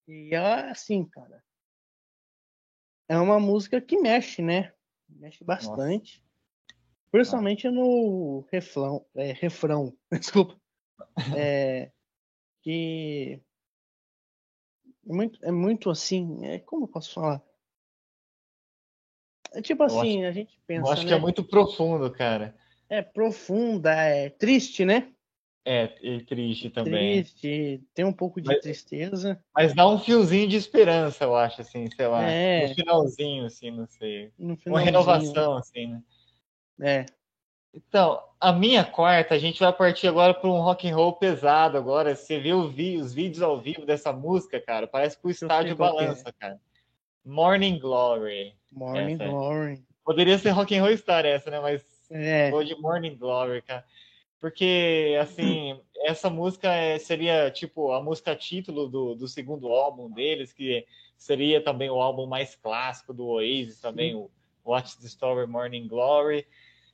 e 0.07 0.33
é 0.33 0.69
assim, 0.69 1.05
cara. 1.05 1.43
É 3.09 3.17
uma 3.17 3.39
música 3.39 3.81
que 3.81 3.97
mexe, 3.97 4.41
né? 4.41 4.73
Mexe 5.09 5.43
bastante. 5.43 6.23
Principalmente 7.11 7.69
no 7.69 8.47
refrão, 8.49 9.05
é, 9.15 9.33
refrão, 9.33 9.95
desculpa. 10.11 10.59
É, 11.37 11.91
que 12.63 13.41
é 15.07 15.13
muito, 15.13 15.45
é 15.45 15.51
muito 15.51 15.89
assim, 15.89 16.45
é, 16.45 16.59
como 16.59 16.83
eu 16.85 16.87
posso 16.87 17.13
falar? 17.13 17.41
É 19.53 19.61
tipo 19.61 19.83
assim, 19.83 20.25
a 20.25 20.31
gente 20.31 20.57
pensa, 20.65 20.87
Eu 20.87 20.91
acho 20.93 21.01
né? 21.03 21.07
que 21.09 21.13
é 21.13 21.19
muito 21.19 21.43
profundo, 21.43 22.09
cara. 22.11 22.55
É 22.89 23.01
profunda, 23.01 23.91
é 23.93 24.29
triste, 24.29 24.85
né? 24.85 25.11
É, 25.63 25.95
e 26.01 26.23
triste 26.23 26.69
também. 26.69 27.21
Triste, 27.23 27.83
tem 27.93 28.03
um 28.03 28.13
pouco 28.13 28.41
de 28.41 28.47
Mas- 28.47 28.61
tristeza. 28.61 29.43
Mas 29.53 29.75
dá 29.75 29.87
um 29.87 29.99
fiozinho 29.99 30.47
de 30.47 30.55
esperança, 30.55 31.23
eu 31.23 31.35
acho, 31.35 31.61
assim, 31.61 31.89
sei 31.91 32.07
lá. 32.07 32.23
É. 32.23 32.69
No 32.69 32.75
finalzinho, 32.75 33.45
assim, 33.45 33.71
não 33.71 33.85
sei. 33.87 34.31
Uma 34.65 34.79
renovação, 34.79 35.55
assim, 35.57 35.87
né? 35.87 36.03
É, 36.81 37.05
Então, 37.73 38.21
a 38.39 38.51
minha 38.51 38.83
quarta, 38.83 39.33
a 39.33 39.39
gente 39.39 39.59
vai 39.59 39.71
partir 39.71 40.07
agora 40.07 40.33
para 40.33 40.49
um 40.49 40.61
rock 40.61 40.89
and 40.89 40.95
roll 40.95 41.13
pesado 41.13 41.77
agora. 41.77 42.15
Você 42.15 42.39
vê 42.39 42.51
vi- 42.67 42.97
os 42.97 43.13
vídeos 43.13 43.41
ao 43.41 43.59
vivo 43.59 43.85
dessa 43.85 44.11
música, 44.11 44.59
cara, 44.59 44.87
parece 44.87 45.17
que 45.17 45.25
o 45.25 45.31
estádio 45.31 45.71
é. 45.71 45.75
balança, 45.75 46.33
cara. 46.37 46.59
Morning 47.23 47.79
Glory. 47.79 48.55
Morning 48.71 49.13
Essa. 49.13 49.27
Glory. 49.27 49.83
Poderia 50.03 50.37
ser 50.37 50.49
rock 50.49 50.75
and 50.75 50.83
roll 50.83 50.97
star 50.97 51.25
essa, 51.25 51.49
né? 51.49 51.59
Mas 51.59 51.83
É, 52.09 52.49
Vou 52.51 52.63
de 52.63 52.75
Morning 52.75 53.15
Glory, 53.15 53.61
cara. 53.61 53.85
Porque, 54.39 55.17
assim, 55.21 55.79
essa 56.03 56.29
música 56.29 56.73
é- 56.73 56.97
seria, 56.99 57.49
tipo, 57.51 57.93
a 57.93 58.01
música 58.01 58.35
título 58.35 58.89
do, 58.89 59.15
do 59.15 59.27
segundo 59.27 59.69
álbum 59.69 60.11
deles, 60.11 60.51
que 60.51 60.85
seria 61.15 61.63
também 61.63 61.89
o 61.89 62.01
álbum 62.01 62.25
mais 62.25 62.55
clássico 62.55 63.13
do 63.13 63.25
Oasis, 63.27 63.79
também 63.79 64.15
o 64.15 64.29
What's 64.65 64.95
the 64.95 65.07
Story 65.07 65.47
Morning 65.47 65.87
Glory. 65.87 66.45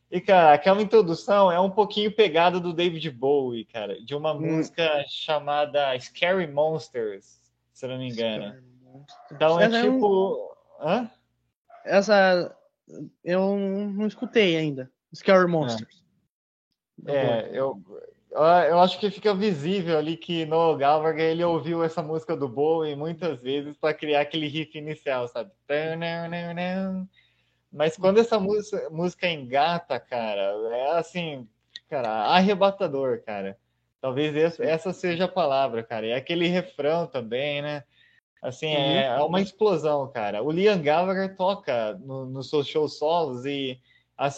E, 0.10 0.22
cara, 0.22 0.54
aquela 0.54 0.82
introdução 0.82 1.52
é 1.52 1.60
um 1.60 1.70
pouquinho 1.70 2.12
pegada 2.16 2.60
do 2.60 2.72
David 2.72 3.10
Bowie, 3.12 3.66
cara, 3.66 4.02
de 4.02 4.16
uma 4.16 4.34
Hum. 4.34 4.40
música 4.58 5.04
chamada 5.10 5.98
Scary 6.00 6.48
Monsters, 6.48 7.42
se 7.74 7.86
eu 7.86 7.90
não 7.90 7.98
me 7.98 8.10
engano. 8.10 8.56
Então 9.32 9.60
é 9.60 9.66
é 9.66 9.68
um- 9.68 9.72
tipo. 9.82 10.56
Hã? 10.80 11.10
Essa 11.86 12.56
eu 13.24 13.58
não 13.58 14.08
escutei 14.08 14.56
ainda. 14.56 14.90
Scary 15.14 15.48
Monsters. 15.48 16.04
É, 17.06 17.50
eu, 17.54 17.82
eu 18.32 18.80
acho 18.80 19.00
que 19.00 19.12
fica 19.12 19.34
visível 19.34 19.98
ali 19.98 20.18
que 20.18 20.46
no 20.46 20.76
Gallagher 20.78 21.26
ele 21.32 21.44
ouviu 21.44 21.84
essa 21.84 22.02
música 22.02 22.36
do 22.36 22.48
Bowie 22.48 22.96
muitas 22.96 23.40
vezes 23.40 23.76
para 23.78 23.94
criar 23.94 24.22
aquele 24.22 24.48
riff 24.48 24.78
inicial, 24.78 25.28
sabe? 25.28 25.52
Mas 27.72 27.98
quando 27.98 28.20
essa 28.20 28.40
música, 28.40 28.90
música 28.90 29.30
engata, 29.30 30.00
cara, 30.00 30.42
é 30.72 30.98
assim, 30.98 31.48
cara, 31.90 32.10
arrebatador, 32.28 33.22
cara. 33.24 33.58
Talvez 34.00 34.60
essa 34.60 34.94
seja 34.94 35.26
a 35.26 35.30
palavra, 35.30 35.84
cara. 35.84 36.06
E 36.06 36.14
aquele 36.14 36.48
refrão 36.48 37.08
também, 37.08 37.62
né? 37.62 37.84
Assim, 38.42 38.68
é, 38.68 39.06
é 39.06 39.22
uma 39.22 39.42
explosão, 39.42 40.08
cara. 40.12 40.44
O 40.44 40.52
Liam 40.52 40.82
Gallagher 40.82 41.36
toca 41.36 41.94
nos 41.96 42.32
no 42.32 42.44
seus 42.44 42.68
shows 42.68 42.98
solos 42.98 43.46
e 43.46 43.80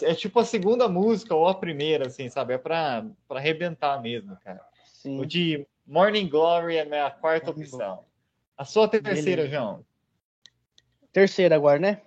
é 0.02 0.14
tipo 0.14 0.38
a 0.40 0.44
segunda 0.44 0.88
música 0.88 1.34
ou 1.34 1.46
a 1.46 1.54
primeira, 1.54 2.06
assim, 2.06 2.28
sabe? 2.28 2.54
É 2.54 2.58
pra, 2.58 3.06
pra 3.28 3.38
arrebentar 3.38 4.00
mesmo, 4.02 4.36
cara. 4.42 4.60
Sim. 4.84 5.20
O 5.20 5.26
de 5.26 5.66
Morning 5.86 6.28
Glory 6.28 6.76
é 6.76 6.82
a 6.82 6.84
minha 6.84 7.10
quarta 7.10 7.50
opção. 7.50 8.04
A 8.56 8.64
sua 8.64 8.88
terceira, 8.88 9.42
Beleza. 9.42 9.48
João? 9.48 9.84
Terceira 11.12 11.56
agora, 11.56 11.78
né? 11.78 12.02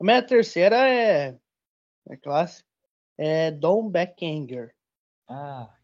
A 0.00 0.04
minha 0.04 0.22
terceira 0.22 0.88
é. 0.88 1.38
É 2.08 2.16
clássica. 2.16 2.68
É 3.16 3.50
Don 3.50 3.88
Back 3.88 4.24
Anger. 4.24 4.74
Ah. 5.28 5.74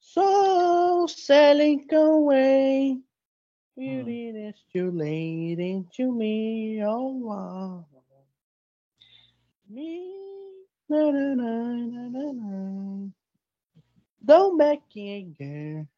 So 0.00 1.06
selling 1.08 1.86
away. 1.92 3.02
It 3.76 4.04
hum. 4.04 4.08
is 4.08 4.64
too 4.72 4.90
late 4.92 5.58
into 5.60 6.12
me. 6.12 6.84
Oh, 6.84 7.08
wow. 7.18 7.86
Me 9.68 10.14
Na, 10.86 11.10
na, 11.10 11.34
na, 11.34 12.08
na, 12.12 12.32
na. 14.20 14.56
Back 14.58 14.84
again. 14.92 15.88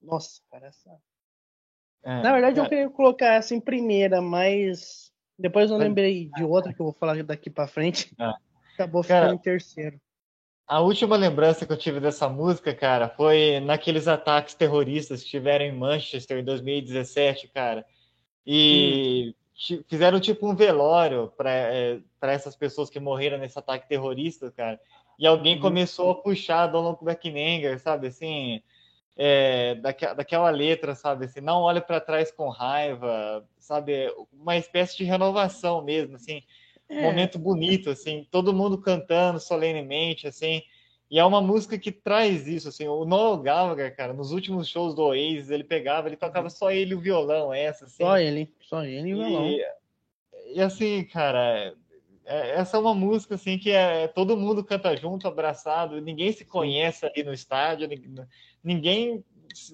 Nossa, 0.00 0.40
cara, 0.50 0.68
essa. 0.68 1.02
É, 2.04 2.22
Na 2.22 2.32
verdade, 2.32 2.58
é... 2.58 2.62
eu 2.62 2.68
queria 2.68 2.90
colocar 2.90 3.34
essa 3.34 3.54
em 3.54 3.60
primeira, 3.60 4.20
mas 4.20 5.12
depois 5.38 5.70
eu 5.70 5.76
lembrei 5.76 6.30
de 6.36 6.44
outra 6.44 6.72
que 6.72 6.80
eu 6.80 6.86
vou 6.86 6.92
falar 6.92 7.22
daqui 7.22 7.50
para 7.50 7.66
frente. 7.66 8.14
É. 8.18 8.32
Acabou 8.74 9.02
ficando 9.02 9.20
cara, 9.20 9.34
em 9.34 9.38
terceiro. 9.38 10.00
A 10.66 10.80
última 10.80 11.16
lembrança 11.16 11.66
que 11.66 11.72
eu 11.72 11.76
tive 11.76 12.00
dessa 12.00 12.28
música, 12.28 12.74
cara, 12.74 13.08
foi 13.08 13.60
naqueles 13.60 14.08
ataques 14.08 14.54
terroristas 14.54 15.22
que 15.22 15.30
tiveram 15.30 15.64
em 15.64 15.76
Manchester 15.76 16.38
em 16.38 16.44
2017, 16.44 17.48
cara. 17.48 17.84
E 18.46 19.34
hum 19.36 19.42
fizeram 19.88 20.18
tipo 20.18 20.48
um 20.48 20.54
velório 20.54 21.32
para 21.36 21.50
é, 21.50 22.00
essas 22.22 22.56
pessoas 22.56 22.90
que 22.90 22.98
morreram 22.98 23.38
nesse 23.38 23.58
ataque 23.58 23.88
terrorista, 23.88 24.50
cara. 24.50 24.80
E 25.18 25.26
alguém 25.26 25.56
uhum. 25.56 25.62
começou 25.62 26.10
a 26.10 26.14
puxar 26.16 26.66
Donald 26.66 26.98
Beckenanger, 27.02 27.78
sabe, 27.78 28.08
assim, 28.08 28.60
é, 29.16 29.74
daquela, 29.76 30.14
daquela 30.14 30.50
letra, 30.50 30.94
sabe, 30.94 31.26
assim, 31.26 31.40
não 31.40 31.62
olhe 31.62 31.80
para 31.80 32.00
trás 32.00 32.30
com 32.30 32.48
raiva, 32.48 33.46
sabe, 33.58 34.12
uma 34.32 34.56
espécie 34.56 34.96
de 34.96 35.04
renovação 35.04 35.82
mesmo, 35.82 36.16
assim, 36.16 36.42
um 36.88 36.98
é. 36.98 37.02
momento 37.02 37.38
bonito, 37.38 37.90
assim, 37.90 38.26
todo 38.30 38.52
mundo 38.52 38.78
cantando 38.78 39.38
solenemente, 39.38 40.26
assim, 40.26 40.62
e 41.10 41.18
é 41.18 41.24
uma 41.24 41.42
música 41.42 41.78
que 41.78 41.92
traz 41.92 42.46
isso, 42.46 42.68
assim, 42.68 42.88
o 42.88 43.04
Noel 43.04 43.36
Gallagher, 43.36 43.94
cara, 43.94 44.14
nos 44.14 44.32
últimos 44.32 44.66
shows 44.66 44.94
do 44.94 45.02
Oasis, 45.02 45.50
ele 45.50 45.64
pegava, 45.64 46.08
ele 46.08 46.16
tocava 46.16 46.48
só 46.48 46.70
ele 46.70 46.92
e 46.92 46.94
o 46.94 47.00
violão, 47.00 47.52
essa, 47.52 47.84
assim. 47.84 48.02
Só 48.02 48.16
ele, 48.18 48.50
só 48.60 48.82
ele 48.82 49.10
e 49.10 49.14
o 49.14 49.18
violão. 49.18 49.46
E, 49.46 49.62
e 50.54 50.60
assim, 50.62 51.04
cara, 51.04 51.74
é, 52.24 52.52
essa 52.52 52.78
é 52.78 52.80
uma 52.80 52.94
música, 52.94 53.34
assim, 53.34 53.58
que 53.58 53.70
é, 53.70 54.08
todo 54.08 54.38
mundo 54.38 54.64
canta 54.64 54.96
junto, 54.96 55.28
abraçado, 55.28 56.00
ninguém 56.00 56.32
se 56.32 56.46
conhece 56.46 57.04
ali 57.04 57.22
no 57.22 57.34
estádio, 57.34 57.88
ninguém 57.88 58.26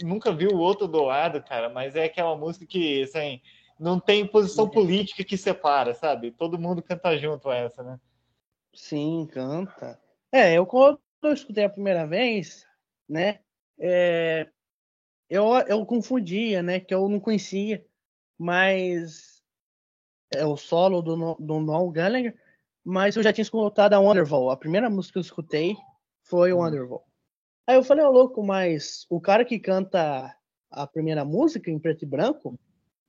nunca 0.03 0.33
viu 0.33 0.51
o 0.51 0.59
outro 0.59 0.89
do 0.89 1.03
lado, 1.03 1.43
cara, 1.43 1.69
mas 1.69 1.95
é 1.95 2.05
aquela 2.05 2.37
música 2.37 2.67
que, 2.67 3.03
assim, 3.03 3.41
não 3.79 4.01
tem 4.01 4.27
posição 4.27 4.69
política 4.69 5.23
que 5.23 5.37
separa, 5.37 5.95
sabe? 5.95 6.33
Todo 6.33 6.59
mundo 6.59 6.83
canta 6.83 7.17
junto 7.17 7.51
essa, 7.51 7.83
né? 7.83 8.01
Sim, 8.75 9.29
canta. 9.31 10.01
É, 10.33 10.55
eu 10.55 10.69
eu 11.23 11.33
escutei 11.33 11.65
a 11.65 11.71
primeira 11.71 12.07
vez, 12.07 12.65
né? 13.09 13.41
É, 13.79 14.49
eu, 15.29 15.47
eu 15.67 15.85
confundia, 15.85 16.63
né? 16.63 16.81
Que 16.81 16.95
eu 16.95 17.09
não 17.09 17.21
conhecia, 17.21 17.85
mas 18.39 19.43
é 20.33 20.45
o 20.45 20.57
solo 20.57 21.01
do, 21.03 21.35
do 21.35 21.61
Noel 21.61 21.91
Gallagher, 21.91 22.37
mas 22.85 23.17
eu 23.17 23.23
já 23.23 23.33
tinha 23.33 23.43
escutado 23.43 23.95
a 23.95 24.01
Wonderwall. 24.01 24.51
A 24.51 24.57
primeira 24.57 24.91
música 24.91 25.15
que 25.15 25.19
eu 25.19 25.23
escutei 25.23 25.77
foi 26.23 26.53
o 26.53 26.59
Wonderwall. 26.59 27.08
Aí 27.69 27.77
eu 27.77 27.85
falei, 27.85 28.03
ô 28.03 28.09
oh, 28.09 28.13
louco, 28.13 28.43
mas 28.43 29.05
o 29.11 29.21
cara 29.21 29.45
que 29.45 29.59
canta 29.59 30.35
a 30.71 30.87
primeira 30.87 31.23
música 31.23 31.71
em 31.71 31.79
preto 31.79 32.03
e 32.03 32.09
branco 32.09 32.59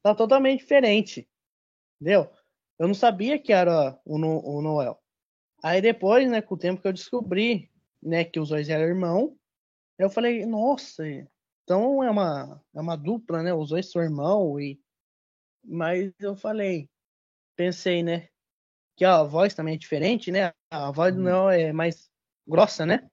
tá 0.03 0.13
totalmente 0.13 0.59
diferente. 0.59 1.29
Entendeu? 1.95 2.29
Eu 2.77 2.87
não 2.87 2.93
sabia 2.93 3.39
que 3.39 3.53
era 3.53 3.97
o, 4.03 4.17
no, 4.17 4.45
o 4.45 4.61
Noel. 4.61 5.01
Aí 5.63 5.81
depois, 5.81 6.29
né, 6.29 6.41
com 6.41 6.55
o 6.55 6.57
tempo 6.57 6.81
que 6.81 6.87
eu 6.89 6.91
descobri 6.91 7.71
né, 8.03 8.25
que 8.25 8.37
os 8.37 8.49
dois 8.49 8.67
eram 8.67 8.83
irmão. 8.83 9.37
Eu 9.97 10.09
falei, 10.09 10.45
nossa, 10.45 11.05
então 11.63 12.03
é 12.03 12.11
uma, 12.11 12.61
é 12.75 12.81
uma 12.81 12.97
dupla, 12.97 13.41
né? 13.41 13.53
Os 13.53 13.69
dois 13.69 13.89
são 13.89 14.01
irmão 14.01 14.59
e 14.59 14.77
mas 15.63 16.11
eu 16.19 16.35
falei, 16.35 16.89
pensei, 17.55 18.03
né, 18.03 18.27
que 18.97 19.05
a 19.05 19.23
voz 19.23 19.53
também 19.53 19.75
é 19.75 19.77
diferente, 19.77 20.31
né? 20.31 20.51
A 20.69 20.91
voz 20.91 21.15
do 21.15 21.21
Noel 21.21 21.49
é 21.49 21.71
mais 21.71 22.09
grossa, 22.45 22.85
né? 22.85 23.09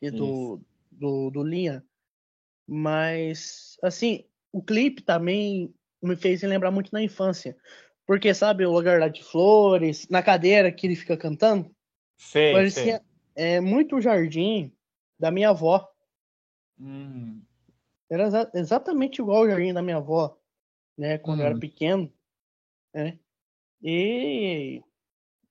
E 0.00 0.10
do, 0.10 0.60
do, 0.96 1.30
do 1.30 1.42
Liam. 1.42 1.82
Mas, 2.66 3.76
assim, 3.82 4.24
o 4.52 4.62
clipe 4.62 5.02
também 5.02 5.72
me 6.02 6.16
fez 6.16 6.42
lembrar 6.42 6.70
muito 6.70 6.90
da 6.90 7.02
infância. 7.02 7.56
Porque, 8.06 8.32
sabe, 8.34 8.64
o 8.64 8.72
lugar 8.72 9.00
lá 9.00 9.08
de 9.08 9.22
flores, 9.22 10.08
na 10.08 10.22
cadeira 10.22 10.70
que 10.72 10.86
ele 10.86 10.96
fica 10.96 11.16
cantando? 11.16 11.70
Sei, 12.16 12.52
parecia, 12.52 12.98
sei 12.98 13.00
é 13.36 13.60
muito 13.60 13.96
o 13.96 14.00
jardim 14.00 14.72
da 15.20 15.30
minha 15.30 15.50
avó. 15.50 15.86
Hum. 16.80 17.42
Era 18.10 18.24
exa 18.24 18.50
exatamente 18.54 19.20
igual 19.20 19.42
o 19.42 19.48
jardim 19.48 19.74
da 19.74 19.82
minha 19.82 19.98
avó, 19.98 20.38
né? 20.96 21.18
Quando 21.18 21.40
hum. 21.40 21.42
eu 21.42 21.46
era 21.46 21.56
hum. 21.56 21.60
pequeno. 21.60 22.12
Né? 22.94 23.18
E 23.82 24.82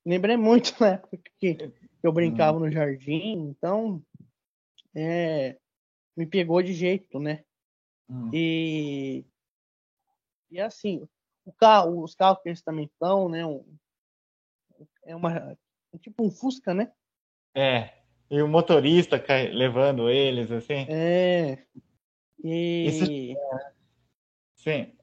lembrei 0.03 0.36
muito 0.36 0.75
na 0.81 0.93
época 0.93 1.19
que 1.38 1.71
eu 2.01 2.12
brincava 2.12 2.58
hum. 2.58 2.62
no 2.62 2.71
jardim, 2.71 3.49
então 3.49 4.01
é, 4.95 5.58
me 6.15 6.25
pegou 6.25 6.62
de 6.62 6.73
jeito, 6.73 7.19
né? 7.19 7.43
Hum. 8.10 8.29
E, 8.34 9.25
e 10.49 10.60
assim, 10.60 11.08
o 11.43 11.51
carro, 11.51 12.03
os 12.03 12.15
carros 12.15 12.41
que 12.41 12.49
eles 12.49 12.62
também 12.62 12.86
estão, 12.86 13.27
né? 13.29 13.45
Um, 13.45 13.65
é 15.03 15.15
uma 15.15 15.58
é 15.93 15.97
tipo 15.97 16.23
um 16.25 16.31
Fusca, 16.31 16.73
né? 16.73 16.91
É. 17.53 17.93
E 18.29 18.41
o 18.41 18.47
motorista 18.47 19.23
levando 19.53 20.10
eles, 20.10 20.51
assim. 20.51 20.86
É. 20.89 21.65
E. 22.43 22.88
Isso... 22.88 23.05
Sim. 24.55 24.95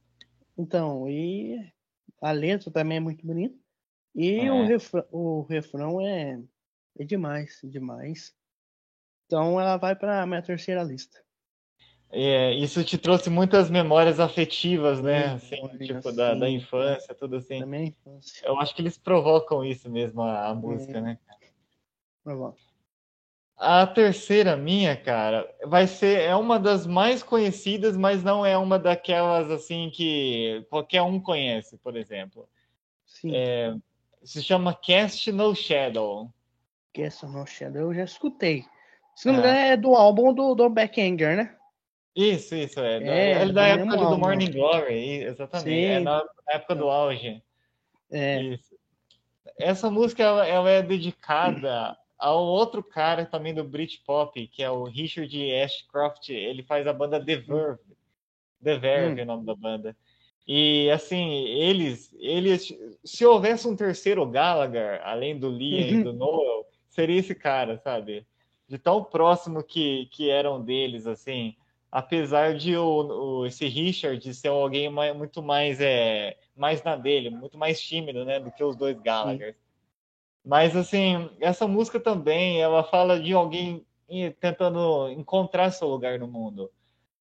Então, 0.58 1.08
e 1.08 1.72
a 2.20 2.32
letra 2.32 2.70
também 2.70 2.98
é 2.98 3.00
muito 3.00 3.24
bonita. 3.26 3.56
E 4.14 4.40
é. 4.40 4.52
o, 4.52 4.66
refrão, 4.66 5.06
o 5.10 5.42
refrão 5.42 6.00
é, 6.00 6.42
é 6.98 7.04
demais, 7.04 7.60
demais. 7.64 8.34
Então 9.32 9.58
ela 9.58 9.78
vai 9.78 9.96
para 9.96 10.20
a 10.20 10.26
minha 10.26 10.42
terceira 10.42 10.82
lista. 10.82 11.18
É, 12.10 12.52
isso 12.52 12.84
te 12.84 12.98
trouxe 12.98 13.30
muitas 13.30 13.70
memórias 13.70 14.20
afetivas, 14.20 15.00
né? 15.00 15.28
Assim, 15.32 15.56
tipo, 15.78 16.12
da, 16.12 16.34
da 16.34 16.50
infância, 16.50 17.14
tudo 17.14 17.36
assim. 17.36 17.60
Também 17.60 17.86
infância. 17.86 18.46
Eu 18.46 18.60
acho 18.60 18.74
que 18.74 18.82
eles 18.82 18.98
provocam 18.98 19.64
isso 19.64 19.88
mesmo, 19.88 20.20
a, 20.20 20.48
a 20.48 20.54
música, 20.54 20.98
é. 20.98 21.00
né? 21.00 21.18
A 23.56 23.86
terceira 23.86 24.54
minha, 24.54 24.94
cara, 24.94 25.50
vai 25.64 25.86
ser 25.86 26.20
é 26.20 26.36
uma 26.36 26.58
das 26.60 26.86
mais 26.86 27.22
conhecidas, 27.22 27.96
mas 27.96 28.22
não 28.22 28.44
é 28.44 28.58
uma 28.58 28.78
daquelas 28.78 29.50
assim 29.50 29.88
que 29.88 30.66
qualquer 30.68 31.00
um 31.00 31.18
conhece, 31.18 31.78
por 31.78 31.96
exemplo. 31.96 32.46
Sim. 33.06 33.34
É, 33.34 33.74
se 34.22 34.42
chama 34.42 34.74
Cast 34.74 35.32
No 35.32 35.54
Shadow. 35.54 36.30
Cast 36.92 37.24
No 37.24 37.46
Shadow, 37.46 37.80
eu 37.84 37.94
já 37.94 38.04
escutei. 38.04 38.66
Se 39.14 39.26
não 39.26 39.34
me 39.34 39.40
engano, 39.40 39.56
é. 39.56 39.68
é 39.70 39.76
do 39.76 39.94
álbum 39.94 40.32
do, 40.32 40.54
do 40.54 40.68
Backanger, 40.68 41.36
né? 41.36 41.56
Isso, 42.14 42.54
isso, 42.54 42.80
é. 42.80 43.02
É, 43.02 43.30
é 43.42 43.52
da 43.52 43.66
época 43.66 43.96
do 43.96 44.18
Morning 44.18 44.50
Glory, 44.50 45.24
exatamente. 45.24 45.70
Sim. 45.70 45.84
É 45.84 46.00
na 46.00 46.22
época 46.48 46.74
do 46.74 46.88
auge. 46.88 47.42
É. 48.10 48.42
Isso. 48.42 48.76
Essa 49.58 49.90
música 49.90 50.22
ela, 50.22 50.46
ela 50.46 50.70
é 50.70 50.82
dedicada 50.82 51.96
ao 52.18 52.44
outro 52.44 52.82
cara 52.82 53.26
também 53.26 53.54
do 53.54 53.64
Britpop, 53.64 54.46
que 54.48 54.62
é 54.62 54.70
o 54.70 54.84
Richard 54.84 55.54
Ashcroft, 55.54 56.28
ele 56.28 56.62
faz 56.62 56.86
a 56.86 56.92
banda 56.92 57.24
The 57.24 57.36
Verve. 57.36 57.80
The 58.62 58.78
Verve 58.78 59.14
hum. 59.14 59.18
é 59.18 59.22
o 59.22 59.26
nome 59.26 59.46
da 59.46 59.54
banda. 59.54 59.96
E 60.46 60.90
assim, 60.90 61.46
eles, 61.46 62.14
eles, 62.18 62.76
se 63.04 63.24
houvesse 63.24 63.66
um 63.66 63.76
terceiro 63.76 64.26
Gallagher, 64.26 65.00
além 65.04 65.38
do 65.38 65.48
Liam 65.48 66.00
e 66.00 66.04
do 66.04 66.12
Noel, 66.12 66.66
seria 66.88 67.18
esse 67.18 67.34
cara, 67.34 67.78
sabe? 67.78 68.26
De 68.72 68.78
tão 68.78 69.04
próximo 69.04 69.62
que, 69.62 70.06
que 70.06 70.30
eram 70.30 70.58
deles, 70.58 71.06
assim, 71.06 71.54
apesar 71.90 72.54
de 72.56 72.74
o, 72.74 73.40
o 73.40 73.46
esse 73.46 73.68
Richard 73.68 74.32
ser 74.32 74.48
alguém 74.48 74.88
mais, 74.88 75.14
muito 75.14 75.42
mais 75.42 75.78
é 75.78 76.38
mais 76.56 76.82
na 76.82 76.96
dele, 76.96 77.28
muito 77.28 77.58
mais 77.58 77.78
tímido, 77.78 78.24
né, 78.24 78.40
do 78.40 78.50
que 78.50 78.64
os 78.64 78.74
dois 78.74 78.98
Gallagher. 78.98 79.52
Sim. 79.52 79.58
Mas 80.42 80.74
assim, 80.74 81.28
essa 81.38 81.68
música 81.68 82.00
também, 82.00 82.62
ela 82.62 82.82
fala 82.82 83.20
de 83.20 83.34
alguém 83.34 83.84
tentando 84.40 85.10
encontrar 85.10 85.70
seu 85.70 85.88
lugar 85.88 86.18
no 86.18 86.26
mundo. 86.26 86.70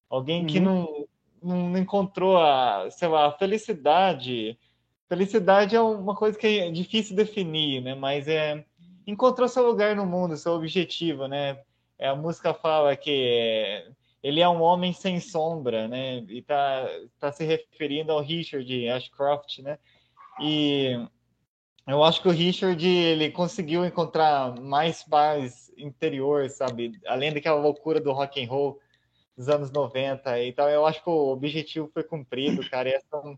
Alguém 0.08 0.46
que 0.46 0.58
uhum. 0.58 1.06
não, 1.42 1.68
não 1.70 1.78
encontrou 1.78 2.38
a, 2.38 2.90
sei 2.90 3.08
lá, 3.08 3.26
a 3.26 3.32
felicidade. 3.32 4.58
Felicidade 5.06 5.76
é 5.76 5.82
uma 5.82 6.16
coisa 6.16 6.38
que 6.38 6.46
é 6.46 6.70
difícil 6.70 7.14
definir, 7.14 7.82
né? 7.82 7.94
Mas 7.94 8.26
é 8.26 8.64
encontrou 9.06 9.48
seu 9.48 9.66
lugar 9.66 9.96
no 9.96 10.06
mundo, 10.06 10.36
seu 10.36 10.52
objetivo, 10.52 11.26
né? 11.26 11.60
É, 11.98 12.08
a 12.08 12.16
música 12.16 12.52
fala 12.54 12.96
que 12.96 13.84
ele 14.22 14.40
é 14.40 14.48
um 14.48 14.62
homem 14.62 14.92
sem 14.92 15.20
sombra, 15.20 15.88
né? 15.88 16.18
E 16.28 16.42
tá, 16.42 16.88
tá 17.18 17.32
se 17.32 17.44
referindo 17.44 18.12
ao 18.12 18.20
Richard 18.20 18.88
Ashcroft, 18.88 19.58
né? 19.58 19.78
E 20.40 20.96
eu 21.86 22.02
acho 22.04 22.22
que 22.22 22.28
o 22.28 22.32
Richard 22.32 22.86
ele 22.86 23.30
conseguiu 23.30 23.84
encontrar 23.84 24.60
mais 24.60 25.02
paz 25.02 25.72
interior, 25.76 26.48
sabe? 26.48 26.92
Além 27.06 27.32
daquela 27.32 27.60
loucura 27.60 28.00
do 28.00 28.12
rock 28.12 28.42
and 28.42 28.48
roll 28.48 28.78
dos 29.36 29.48
anos 29.48 29.70
90. 29.70 30.42
Então 30.44 30.68
eu 30.68 30.86
acho 30.86 31.02
que 31.02 31.10
o 31.10 31.32
objetivo 31.32 31.90
foi 31.92 32.04
cumprido, 32.04 32.68
cara. 32.70 32.88
E 32.88 32.92
essa 32.92 33.36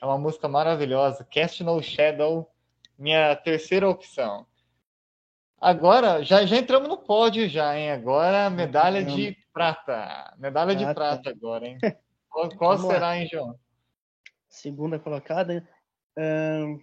é 0.00 0.04
uma 0.04 0.18
música 0.18 0.48
maravilhosa. 0.48 1.24
Cast 1.24 1.64
No 1.64 1.82
Shadow, 1.82 2.50
minha 2.98 3.34
terceira 3.36 3.88
opção. 3.88 4.46
Agora, 5.60 6.22
já, 6.22 6.44
já 6.44 6.56
entramos 6.56 6.88
no 6.88 6.98
pódio 6.98 7.48
já, 7.48 7.76
hein? 7.76 7.90
Agora, 7.90 8.50
medalha 8.50 9.04
de 9.04 9.36
prata. 9.52 10.34
Medalha 10.38 10.76
prata. 10.76 10.86
de 10.86 10.94
prata 10.94 11.30
agora, 11.30 11.66
hein? 11.66 11.78
Qual, 12.28 12.50
qual 12.54 12.78
será, 12.78 12.98
lá. 12.98 13.16
hein, 13.16 13.26
João? 13.32 13.58
Segunda 14.46 14.98
colocada. 14.98 15.66
Um, 16.18 16.78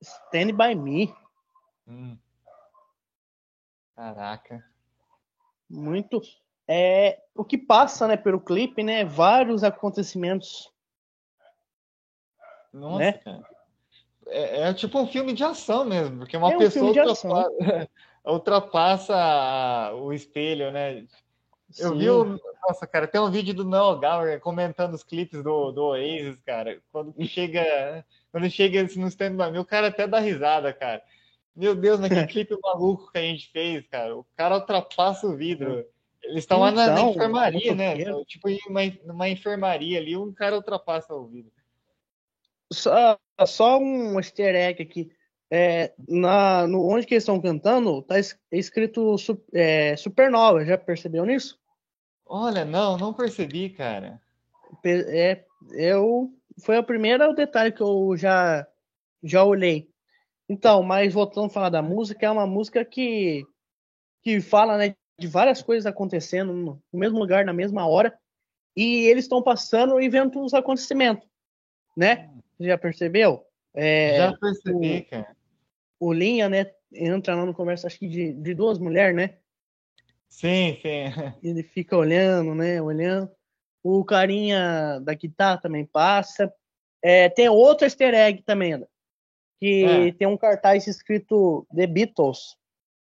Stand 0.00 0.52
By 0.52 0.76
Me. 0.76 1.12
Hum. 1.88 2.16
Caraca. 3.96 4.64
Muito. 5.68 6.22
É, 6.68 7.20
o 7.34 7.44
que 7.44 7.58
passa, 7.58 8.06
né, 8.06 8.16
pelo 8.16 8.40
clipe, 8.40 8.84
né? 8.84 9.04
Vários 9.04 9.64
acontecimentos. 9.64 10.72
Nossa, 12.72 12.98
né? 12.98 13.12
cara. 13.14 13.49
É, 14.30 14.68
é, 14.68 14.74
tipo 14.74 14.98
um 14.98 15.06
filme 15.06 15.32
de 15.32 15.42
ação 15.42 15.84
mesmo, 15.84 16.18
porque 16.18 16.36
uma 16.36 16.52
é 16.52 16.56
um 16.56 16.58
pessoa 16.58 16.86
ultrapassa, 16.86 17.28
ultrapassa, 18.24 19.92
o 19.94 20.12
espelho, 20.12 20.70
né? 20.70 21.04
Eu 21.78 21.90
Sim. 21.90 21.98
vi 21.98 22.10
o. 22.10 22.40
Nossa, 22.66 22.86
cara, 22.86 23.06
tem 23.06 23.20
um 23.20 23.30
vídeo 23.30 23.54
do 23.54 23.64
Noel 23.64 23.98
Gallagher 23.98 24.40
comentando 24.40 24.94
os 24.94 25.02
clipes 25.02 25.42
do, 25.42 25.72
do 25.72 25.84
Oasis, 25.84 26.38
cara. 26.40 26.80
Quando 26.92 27.14
chega. 27.26 28.04
Quando 28.30 28.48
chega 28.50 28.82
no 28.96 29.08
stand 29.08 29.36
by 29.36 29.50
me, 29.50 29.58
o 29.58 29.64
cara 29.64 29.88
até 29.88 30.06
dá 30.06 30.20
risada, 30.20 30.72
cara. 30.72 31.02
Meu 31.54 31.74
Deus, 31.74 31.98
mas 31.98 32.08
que 32.08 32.26
clipe 32.26 32.56
maluco 32.62 33.10
que 33.10 33.18
a 33.18 33.22
gente 33.22 33.50
fez, 33.50 33.86
cara. 33.88 34.16
O 34.16 34.24
cara 34.36 34.56
ultrapassa 34.56 35.26
o 35.26 35.36
vidro. 35.36 35.84
Eles 36.22 36.44
estão 36.44 36.58
então, 36.58 36.60
lá 36.60 36.70
na, 36.70 36.86
na 36.86 37.00
então, 37.00 37.10
enfermaria, 37.10 37.74
né? 37.74 38.24
Tipo, 38.24 38.48
em 38.48 38.58
uma, 38.68 38.80
numa 39.04 39.28
enfermaria 39.28 39.98
ali, 39.98 40.16
um 40.16 40.32
cara 40.32 40.56
ultrapassa 40.56 41.14
o 41.14 41.26
vidro. 41.26 41.52
Só, 42.72 43.18
só 43.46 43.78
um 43.78 44.18
easter 44.18 44.54
egg 44.54 44.82
aqui. 44.82 45.10
É, 45.52 45.92
na, 46.08 46.66
no, 46.66 46.86
onde 46.86 47.06
que 47.06 47.14
eles 47.14 47.22
estão 47.22 47.40
cantando, 47.40 48.02
tá 48.02 48.14
escrito 48.52 49.16
é, 49.52 49.96
Supernova, 49.96 50.64
já 50.64 50.78
percebeu 50.78 51.24
nisso? 51.24 51.58
Olha, 52.24 52.64
não, 52.64 52.96
não 52.96 53.12
percebi, 53.12 53.70
cara. 53.70 54.20
É, 54.84 55.44
eu 55.72 56.32
foi 56.60 56.76
a 56.76 56.82
primeira 56.82 57.32
detalhe 57.34 57.72
que 57.72 57.82
eu 57.82 58.14
já 58.16 58.66
já 59.22 59.44
olhei. 59.44 59.90
Então, 60.48 60.82
mas 60.82 61.12
voltando 61.12 61.46
a 61.46 61.50
falar 61.50 61.70
da 61.70 61.82
música, 61.82 62.26
é 62.26 62.30
uma 62.30 62.46
música 62.46 62.84
que 62.84 63.44
que 64.22 64.40
fala, 64.40 64.76
né, 64.76 64.94
de 65.18 65.26
várias 65.26 65.62
coisas 65.62 65.86
acontecendo 65.86 66.52
no 66.52 66.82
mesmo 66.92 67.18
lugar, 67.18 67.44
na 67.44 67.52
mesma 67.52 67.86
hora, 67.86 68.18
e 68.76 69.06
eles 69.06 69.24
estão 69.24 69.42
passando 69.42 70.00
e 70.00 70.08
vendo 70.08 70.42
os 70.42 70.54
acontecimentos, 70.54 71.26
né? 71.96 72.30
Já 72.58 72.76
percebeu? 72.76 73.44
É, 73.74 74.16
já 74.18 74.36
percebi, 74.36 74.98
o, 74.98 75.10
cara. 75.10 75.36
O 75.98 76.12
Linha, 76.12 76.48
né, 76.48 76.66
entra 76.92 77.34
lá 77.34 77.44
no 77.44 77.54
conversa, 77.54 77.86
acho 77.86 77.98
que 77.98 78.08
de, 78.08 78.32
de 78.32 78.54
duas 78.54 78.78
mulheres, 78.78 79.14
né? 79.14 79.36
Sim, 80.28 80.78
sim. 80.80 81.04
Ele 81.42 81.62
fica 81.62 81.96
olhando, 81.96 82.54
né? 82.54 82.80
Olhando. 82.80 83.30
O 83.82 84.04
carinha 84.04 85.00
da 85.02 85.14
guitarra 85.14 85.58
também 85.58 85.84
passa. 85.84 86.52
É, 87.02 87.28
tem 87.28 87.48
outro 87.48 87.86
easter 87.86 88.14
egg 88.14 88.42
também, 88.42 88.84
que 89.58 89.84
é. 89.84 90.12
tem 90.12 90.28
um 90.28 90.36
cartaz 90.36 90.86
escrito 90.86 91.66
The 91.74 91.86
Beatles. 91.86 92.56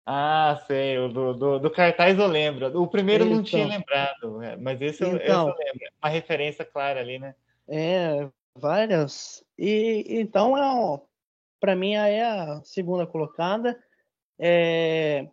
Ah, 0.06 0.62
sei, 0.68 1.00
o 1.00 1.08
do, 1.08 1.34
do, 1.34 1.60
do 1.60 1.72
cartaz 1.72 2.20
eu 2.20 2.28
lembro. 2.28 2.80
O 2.80 2.88
primeiro 2.88 3.24
então, 3.24 3.38
não 3.38 3.44
tinha 3.44 3.66
lembrado, 3.66 4.44
é, 4.44 4.56
mas 4.56 4.80
esse, 4.80 5.04
então, 5.04 5.18
esse 5.18 5.30
eu 5.30 5.46
lembro. 5.46 5.80
Uma 6.04 6.10
referência 6.10 6.64
clara 6.64 7.00
ali, 7.00 7.18
né? 7.18 7.34
É, 7.68 8.30
várias. 8.56 9.44
E 9.58 10.06
então 10.08 10.58
é, 10.58 11.02
para 11.60 11.76
mim 11.76 11.94
é 11.94 12.24
a 12.26 12.64
segunda 12.64 13.06
colocada. 13.06 13.82
É, 14.40 15.30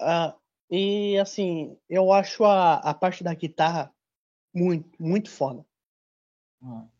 a, 0.00 0.36
e 0.70 1.18
assim, 1.18 1.76
eu 1.88 2.12
acho 2.12 2.44
a, 2.44 2.74
a 2.74 2.94
parte 2.94 3.24
da 3.24 3.34
guitarra 3.34 3.92
muito, 4.54 4.90
muito 5.02 5.30
foda. 5.30 5.64
Nossa, 6.60 6.90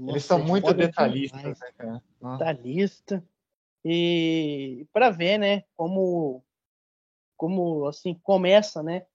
Eles 0.00 0.24
são 0.24 0.42
muito 0.44 0.72
detalhistas, 0.72 1.58
né, 1.58 1.72
cara? 1.76 2.02
Detalhista. 2.20 3.24
E 3.84 4.86
para 4.92 5.10
ver, 5.10 5.38
né, 5.38 5.64
como 5.76 6.44
como 7.36 7.86
assim 7.86 8.14
começa, 8.14 8.82
né? 8.82 9.06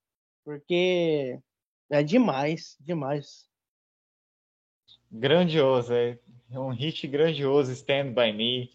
Porque 0.45 1.39
é 1.89 2.03
demais, 2.03 2.77
demais. 2.79 3.50
Grandioso, 5.11 5.93
é 5.93 6.17
um 6.53 6.69
hit 6.69 7.05
grandioso, 7.07 7.71
Stand 7.71 8.13
By 8.13 8.31
Me. 8.31 8.71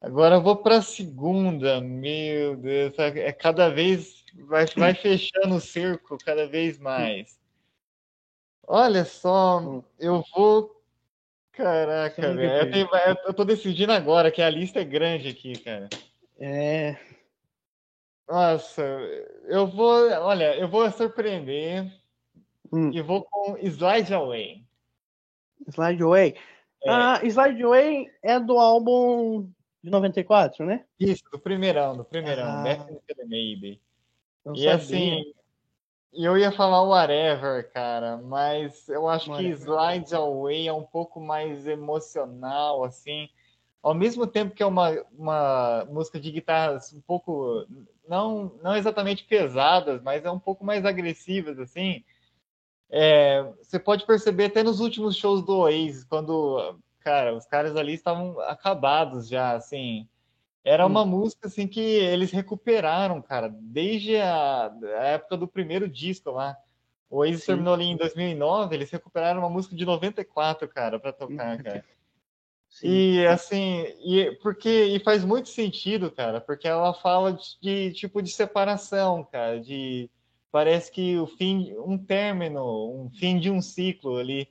Agora 0.00 0.36
eu 0.36 0.42
vou 0.42 0.56
para 0.56 0.76
a 0.76 0.82
segunda. 0.82 1.80
Meu 1.80 2.56
Deus, 2.56 2.98
é, 2.98 3.28
é 3.28 3.32
cada 3.32 3.70
vez 3.70 4.24
vai, 4.46 4.66
vai 4.66 4.94
fechando 4.94 5.54
o 5.54 5.60
cerco 5.60 6.18
cada 6.24 6.46
vez 6.46 6.78
mais. 6.78 7.38
Olha 8.66 9.04
só, 9.04 9.82
eu 9.98 10.24
vou. 10.34 10.82
Caraca, 11.52 12.34
velho. 12.34 12.52
Eu, 12.52 12.70
tenho, 12.70 12.88
eu 13.26 13.32
tô 13.34 13.44
decidindo 13.44 13.92
agora 13.92 14.30
que 14.30 14.42
a 14.42 14.50
lista 14.50 14.80
é 14.80 14.84
grande 14.84 15.28
aqui, 15.28 15.58
cara. 15.58 15.88
É. 16.38 16.96
Nossa, 18.28 18.82
eu 19.46 19.66
vou. 19.66 20.10
Olha, 20.10 20.56
eu 20.56 20.68
vou 20.68 20.90
surpreender 20.90 21.90
hum. 22.72 22.90
e 22.92 23.00
vou 23.00 23.22
com 23.24 23.56
Slide 23.58 24.12
Away. 24.12 24.63
Slide 25.68 26.02
Away. 26.02 26.34
É. 26.84 26.90
Ah, 26.90 27.20
Slide 27.24 27.62
Away 27.62 28.10
é 28.22 28.38
do 28.38 28.58
álbum 28.58 29.48
de 29.82 29.90
94, 29.90 30.64
né? 30.64 30.84
Isso, 30.98 31.22
do 31.30 31.38
primeirão, 31.38 31.96
do 31.96 32.04
primeirão, 32.04 32.46
ah, 32.46 32.62
Maybe. 33.26 33.80
E 34.54 34.64
sabia. 34.64 34.74
assim, 34.74 35.34
eu 36.12 36.38
ia 36.38 36.52
falar 36.52 36.82
Whatever, 36.82 37.70
cara, 37.72 38.16
mas 38.18 38.88
eu 38.88 39.08
acho 39.08 39.34
que 39.36 39.48
Slides 39.48 40.12
Away 40.12 40.68
é 40.68 40.72
um 40.72 40.84
pouco 40.84 41.20
mais 41.20 41.66
emocional, 41.66 42.84
assim. 42.84 43.28
Ao 43.82 43.94
mesmo 43.94 44.26
tempo 44.26 44.54
que 44.54 44.62
é 44.62 44.66
uma, 44.66 44.90
uma 45.12 45.84
música 45.90 46.18
de 46.20 46.30
guitarras 46.30 46.92
um 46.92 47.00
pouco, 47.00 47.66
não, 48.08 48.52
não 48.62 48.76
exatamente 48.76 49.24
pesadas, 49.24 50.00
mas 50.02 50.24
é 50.24 50.30
um 50.30 50.38
pouco 50.38 50.64
mais 50.64 50.84
agressivas, 50.84 51.58
assim. 51.58 52.04
É, 52.90 53.42
você 53.60 53.78
pode 53.78 54.06
perceber 54.06 54.46
até 54.46 54.62
nos 54.62 54.80
últimos 54.80 55.16
shows 55.16 55.44
do 55.44 55.58
Oasis, 55.58 56.04
quando 56.04 56.78
cara, 57.04 57.34
os 57.36 57.46
caras 57.46 57.76
ali 57.76 57.92
estavam 57.92 58.40
acabados 58.40 59.28
já, 59.28 59.52
assim. 59.52 60.08
Era 60.64 60.86
uma 60.86 61.02
hum. 61.02 61.06
música 61.06 61.46
assim 61.46 61.68
que 61.68 61.80
eles 61.80 62.30
recuperaram, 62.30 63.20
cara, 63.20 63.54
desde 63.54 64.16
a, 64.16 64.72
a 64.98 65.04
época 65.04 65.36
do 65.36 65.46
primeiro 65.46 65.86
disco 65.86 66.30
lá. 66.30 66.56
O 67.10 67.18
Oasis 67.18 67.40
Sim. 67.40 67.46
terminou 67.48 67.74
ali 67.74 67.84
em 67.84 67.96
2009, 67.96 68.74
eles 68.74 68.90
recuperaram 68.90 69.40
uma 69.40 69.50
música 69.50 69.76
de 69.76 69.84
94, 69.84 70.66
cara, 70.66 70.98
para 70.98 71.12
tocar, 71.12 71.62
cara. 71.62 71.84
Sim. 72.70 72.88
E 72.88 73.26
assim, 73.26 73.84
e 74.04 74.32
porque 74.42 74.68
e 74.68 74.98
faz 74.98 75.24
muito 75.24 75.48
sentido, 75.48 76.10
cara, 76.10 76.40
porque 76.40 76.66
ela 76.66 76.92
fala 76.94 77.34
de, 77.34 77.56
de, 77.60 77.92
tipo 77.92 78.20
de 78.20 78.30
separação, 78.30 79.22
cara, 79.22 79.60
de 79.60 80.10
parece 80.54 80.88
que 80.88 81.18
o 81.18 81.26
fim, 81.26 81.74
um 81.84 81.98
término, 81.98 82.62
um 82.88 83.10
fim 83.10 83.40
de 83.40 83.50
um 83.50 83.60
ciclo 83.60 84.18
ali. 84.18 84.48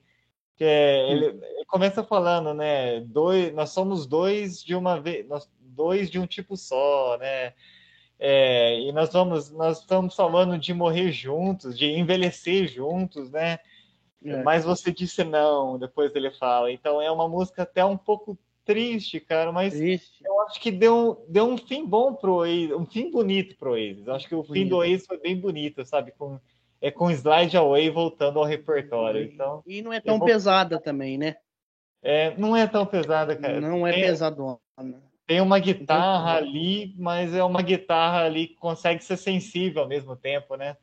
Que 0.57 0.65
é, 0.65 1.09
ele, 1.09 1.27
ele, 1.27 1.65
começa 1.65 2.03
falando, 2.03 2.53
né? 2.53 2.99
Dois, 2.99 3.53
nós 3.53 3.69
somos 3.69 4.05
dois 4.05 4.61
de 4.61 4.75
uma 4.75 4.99
vez, 4.99 5.25
nós, 5.29 5.49
dois 5.61 6.11
de 6.11 6.19
um 6.19 6.27
tipo 6.27 6.57
só, 6.57 7.17
né? 7.17 7.53
É, 8.19 8.81
e 8.81 8.91
nós 8.91 9.13
vamos, 9.13 9.49
nós 9.49 9.79
estamos 9.79 10.13
falando 10.13 10.57
de 10.59 10.73
morrer 10.73 11.09
juntos, 11.13 11.77
de 11.79 11.85
envelhecer 11.85 12.67
juntos, 12.67 13.31
né? 13.31 13.59
É. 14.25 14.43
Mas 14.43 14.65
você 14.65 14.91
disse 14.91 15.23
não, 15.23 15.79
depois 15.79 16.13
ele 16.13 16.31
fala. 16.31 16.69
Então 16.69 17.01
é 17.01 17.09
uma 17.09 17.29
música 17.29 17.63
até 17.63 17.85
um 17.85 17.97
pouco 17.97 18.37
triste, 18.65 19.19
cara, 19.19 19.51
mas 19.51 19.73
triste. 19.73 20.23
eu 20.23 20.41
acho 20.41 20.59
que 20.59 20.71
deu, 20.71 21.25
deu 21.27 21.45
um 21.45 21.57
fim 21.57 21.85
bom 21.85 22.13
pro 22.13 22.35
Oasis, 22.35 22.71
um 22.71 22.85
fim 22.85 23.11
bonito 23.11 23.55
pro 23.57 23.71
Oasis. 23.71 24.07
Acho 24.07 24.27
que 24.27 24.35
o 24.35 24.43
bonito. 24.43 24.53
fim 24.53 24.67
do 24.67 24.77
Oasis 24.77 25.05
foi 25.05 25.19
bem 25.19 25.39
bonito, 25.39 25.85
sabe? 25.85 26.11
Com, 26.11 26.39
é 26.81 26.91
com 26.91 27.11
Slide 27.11 27.55
Away 27.55 27.89
voltando 27.89 28.39
ao 28.39 28.45
repertório. 28.45 29.21
E, 29.21 29.33
então, 29.33 29.63
e 29.65 29.81
não 29.81 29.93
é 29.93 29.99
tão 29.99 30.17
vou... 30.17 30.27
pesada 30.27 30.79
também, 30.79 31.17
né? 31.17 31.35
É, 32.01 32.35
não 32.37 32.55
é 32.55 32.67
tão 32.67 32.85
pesada, 32.85 33.35
cara. 33.35 33.61
Não 33.61 33.87
é 33.87 33.93
tem, 33.93 34.03
pesadona. 34.03 34.59
Tem 35.25 35.39
uma 35.39 35.57
guitarra 35.57 36.35
ali, 36.35 36.93
mas 36.97 37.33
é 37.33 37.43
uma 37.43 37.61
guitarra 37.61 38.25
ali 38.25 38.47
que 38.47 38.55
consegue 38.55 39.01
ser 39.03 39.15
sensível 39.15 39.83
ao 39.83 39.87
mesmo 39.87 40.15
tempo, 40.15 40.55
né? 40.55 40.75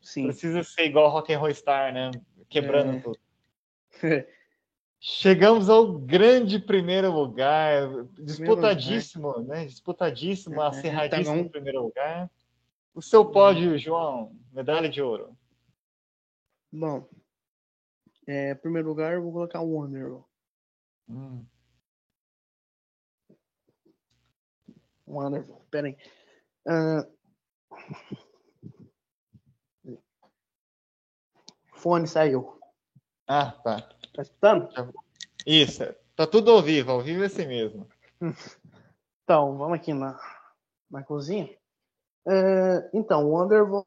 Sim. 0.00 0.24
Precisa 0.24 0.62
ser 0.62 0.84
igual 0.84 1.10
Rock 1.10 1.32
and 1.32 1.38
Roll 1.38 1.54
Star, 1.54 1.92
né? 1.92 2.10
Quebrando 2.48 2.96
é. 2.96 3.00
tudo. 3.00 3.18
Chegamos 5.02 5.70
ao 5.70 5.98
grande 5.98 6.58
primeiro 6.58 7.10
lugar, 7.10 8.04
disputadíssimo, 8.18 9.32
primeiro 9.32 9.48
lugar. 9.48 9.56
né? 9.56 9.66
Disputadíssimo, 9.66 10.60
é, 10.60 10.66
acirradíssimo 10.66 11.36
então... 11.36 11.48
primeiro 11.48 11.82
lugar. 11.84 12.30
O 12.94 13.00
seu 13.00 13.24
pódio, 13.24 13.78
João, 13.78 14.36
medalha 14.52 14.90
de 14.90 15.00
ouro. 15.00 15.34
Bom, 16.70 17.08
é, 18.26 18.54
primeiro 18.54 18.88
lugar 18.88 19.14
eu 19.14 19.22
vou 19.22 19.32
colocar 19.32 19.62
o 19.62 19.72
Wonderwall. 19.72 20.28
Hum. 21.08 21.46
Wonderwall, 25.06 25.66
peraí. 25.70 25.96
Uh... 26.66 27.20
Fone 31.72 32.06
saiu. 32.06 32.60
Ah, 33.26 33.52
tá. 33.52 33.88
Tá 34.12 34.22
escutando? 34.22 34.68
Isso, 35.46 35.84
tá 36.16 36.26
tudo 36.26 36.50
ao 36.50 36.62
vivo, 36.62 36.90
ao 36.90 37.00
vivo 37.00 37.22
é 37.22 37.26
assim 37.26 37.46
mesmo. 37.46 37.86
Então, 39.22 39.56
vamos 39.56 39.78
aqui 39.78 39.92
na, 39.92 40.18
na 40.90 41.04
cozinha. 41.04 41.56
É, 42.26 42.90
então, 42.92 43.30
Wonderwall, 43.30 43.86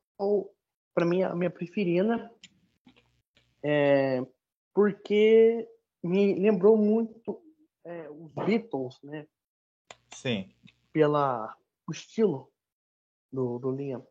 para 0.96 1.06
mim, 1.06 1.22
é 1.22 1.26
a 1.26 1.36
minha 1.36 1.50
preferida, 1.50 2.32
é, 3.62 4.26
porque 4.74 5.68
me 6.02 6.34
lembrou 6.36 6.78
muito 6.78 7.44
é, 7.84 8.10
os 8.10 8.32
Beatles, 8.32 8.98
né? 9.04 9.28
Sim. 10.14 10.50
Pela 10.94 11.54
o 11.86 11.92
estilo 11.92 12.50
do, 13.30 13.60
do 13.60 13.72
Liam. 13.72 14.08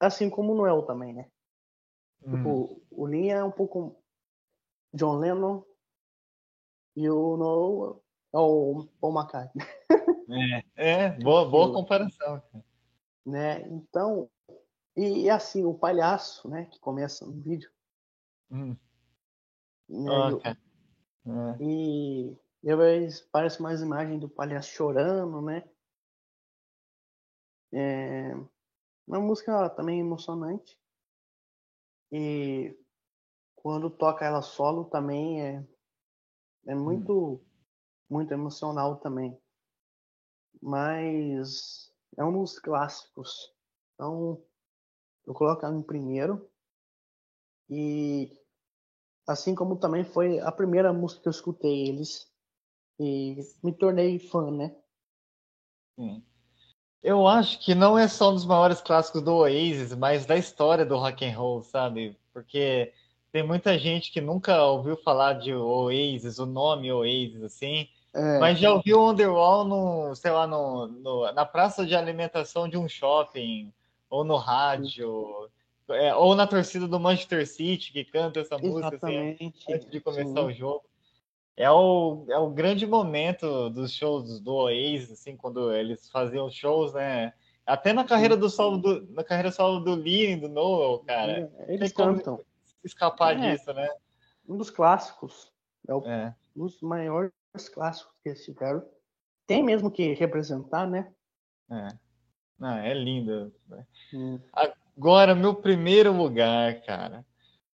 Assim 0.00 0.30
como 0.30 0.52
o 0.52 0.56
Noel 0.56 0.82
também, 0.86 1.12
né? 1.12 1.30
Hum. 2.26 2.36
Tipo, 2.36 2.82
o 2.90 3.06
Liam 3.06 3.38
é 3.38 3.44
um 3.44 3.50
pouco 3.50 3.96
John 4.94 5.18
Lennon 5.18 5.62
e 6.94 7.08
o 7.08 7.36
Noel 7.36 8.02
é 8.32 8.38
o 8.38 8.88
Paul 9.00 9.14
McCartney. 9.14 9.66
É, 10.76 11.04
é 11.04 11.10
boa, 11.20 11.44
boa 11.50 11.72
comparação. 11.72 12.42
Né? 13.24 13.62
Então, 13.68 14.30
e, 14.96 15.24
e, 15.24 15.30
assim, 15.30 15.64
o 15.64 15.74
palhaço, 15.74 16.48
né, 16.48 16.66
que 16.66 16.78
começa 16.78 17.26
no 17.26 17.32
vídeo. 17.32 17.70
Hum. 18.50 18.76
Né, 19.88 20.10
okay. 20.32 20.52
é. 20.52 21.62
E 21.62 22.36
depois 22.62 23.20
parece 23.32 23.60
mais 23.60 23.82
imagem 23.82 24.18
do 24.18 24.28
palhaço 24.28 24.70
chorando, 24.70 25.40
né? 25.42 25.64
É 27.72 28.34
uma 29.06 29.20
música 29.20 29.68
também 29.70 30.00
emocionante. 30.00 30.78
E 32.12 32.78
quando 33.56 33.88
toca 33.88 34.24
ela 34.24 34.42
solo 34.42 34.84
também 34.84 35.40
é, 35.40 35.66
é 36.66 36.74
muito, 36.74 37.40
muito 38.10 38.32
emocional 38.32 38.96
também. 38.96 39.40
Mas 40.60 41.90
é 42.18 42.22
um 42.24 42.38
dos 42.38 42.58
clássicos. 42.58 43.52
Então, 43.94 44.44
eu 45.26 45.32
coloco 45.32 45.64
ela 45.64 45.74
em 45.74 45.82
primeiro. 45.82 46.48
E 47.70 48.30
assim 49.26 49.54
como 49.54 49.78
também 49.78 50.04
foi 50.04 50.38
a 50.40 50.52
primeira 50.52 50.92
música 50.92 51.22
que 51.22 51.28
eu 51.28 51.32
escutei 51.32 51.88
eles. 51.88 52.30
E 53.00 53.36
me 53.64 53.72
tornei 53.72 54.18
fã, 54.18 54.50
né? 54.50 54.76
Sim. 55.96 56.31
Eu 57.02 57.26
acho 57.26 57.58
que 57.58 57.74
não 57.74 57.98
é 57.98 58.06
só 58.06 58.30
um 58.30 58.34
dos 58.34 58.44
maiores 58.44 58.80
clássicos 58.80 59.22
do 59.22 59.34
Oasis, 59.34 59.94
mas 59.94 60.24
da 60.24 60.36
história 60.36 60.86
do 60.86 60.96
rock 60.96 61.24
and 61.24 61.36
roll, 61.36 61.62
sabe? 61.62 62.16
Porque 62.32 62.92
tem 63.32 63.42
muita 63.42 63.76
gente 63.76 64.12
que 64.12 64.20
nunca 64.20 64.64
ouviu 64.64 64.96
falar 64.96 65.34
de 65.34 65.52
Oasis, 65.52 66.38
o 66.38 66.46
nome 66.46 66.92
Oasis, 66.92 67.42
assim, 67.42 67.88
é. 68.14 68.38
mas 68.38 68.58
já 68.58 68.72
ouviu 68.72 69.00
o 69.00 69.10
Underwall 69.10 69.64
no, 69.64 70.14
sei 70.14 70.30
lá, 70.30 70.46
no, 70.46 70.86
no, 70.86 71.32
na 71.32 71.44
praça 71.44 71.84
de 71.84 71.96
alimentação 71.96 72.68
de 72.68 72.78
um 72.78 72.88
shopping, 72.88 73.72
ou 74.08 74.22
no 74.22 74.36
rádio, 74.36 75.50
é, 75.88 76.14
ou 76.14 76.36
na 76.36 76.46
torcida 76.46 76.86
do 76.86 77.00
Manchester 77.00 77.48
City, 77.48 77.92
que 77.92 78.04
canta 78.04 78.40
essa 78.40 78.56
música 78.58 78.94
assim, 78.94 79.36
antes 79.68 79.90
de 79.90 80.00
começar 80.00 80.40
Sim. 80.40 80.46
o 80.46 80.52
jogo 80.52 80.84
é 81.56 81.70
o, 81.70 82.24
é 82.28 82.38
o 82.38 82.50
grande 82.50 82.86
momento 82.86 83.68
dos 83.70 83.92
shows 83.92 84.40
do 84.40 84.52
Oasis, 84.52 85.12
assim, 85.12 85.36
quando 85.36 85.72
eles 85.72 86.08
faziam 86.08 86.50
shows, 86.50 86.94
né? 86.94 87.32
Até 87.66 87.92
na 87.92 88.04
carreira 88.04 88.36
do 88.36 88.50
solo 88.50 88.78
do, 88.78 89.12
na 89.12 89.22
carreira 89.22 89.52
solo 89.52 89.80
do 89.80 89.94
Liam 89.94 90.32
e 90.32 90.40
do 90.40 90.48
Noel, 90.48 91.00
cara. 91.06 91.52
Eles 91.68 91.92
cantam. 91.92 92.40
Escapar 92.82 93.36
é, 93.36 93.52
disso, 93.52 93.72
né? 93.72 93.88
Um 94.48 94.56
dos 94.56 94.70
clássicos. 94.70 95.52
É, 95.86 95.94
o, 95.94 96.04
é 96.04 96.34
um 96.56 96.66
dos 96.66 96.80
maiores 96.80 97.32
clássicos 97.72 98.12
que 98.22 98.30
eles 98.30 98.44
tiveram. 98.44 98.84
Tem 99.46 99.62
mesmo 99.62 99.90
que 99.90 100.14
representar, 100.14 100.88
né? 100.88 101.12
É. 101.70 101.88
Não, 102.58 102.76
é 102.78 102.94
lindo. 102.94 103.52
Hum. 104.14 104.40
Agora, 104.96 105.34
meu 105.34 105.54
primeiro 105.54 106.12
lugar, 106.12 106.80
cara. 106.82 107.24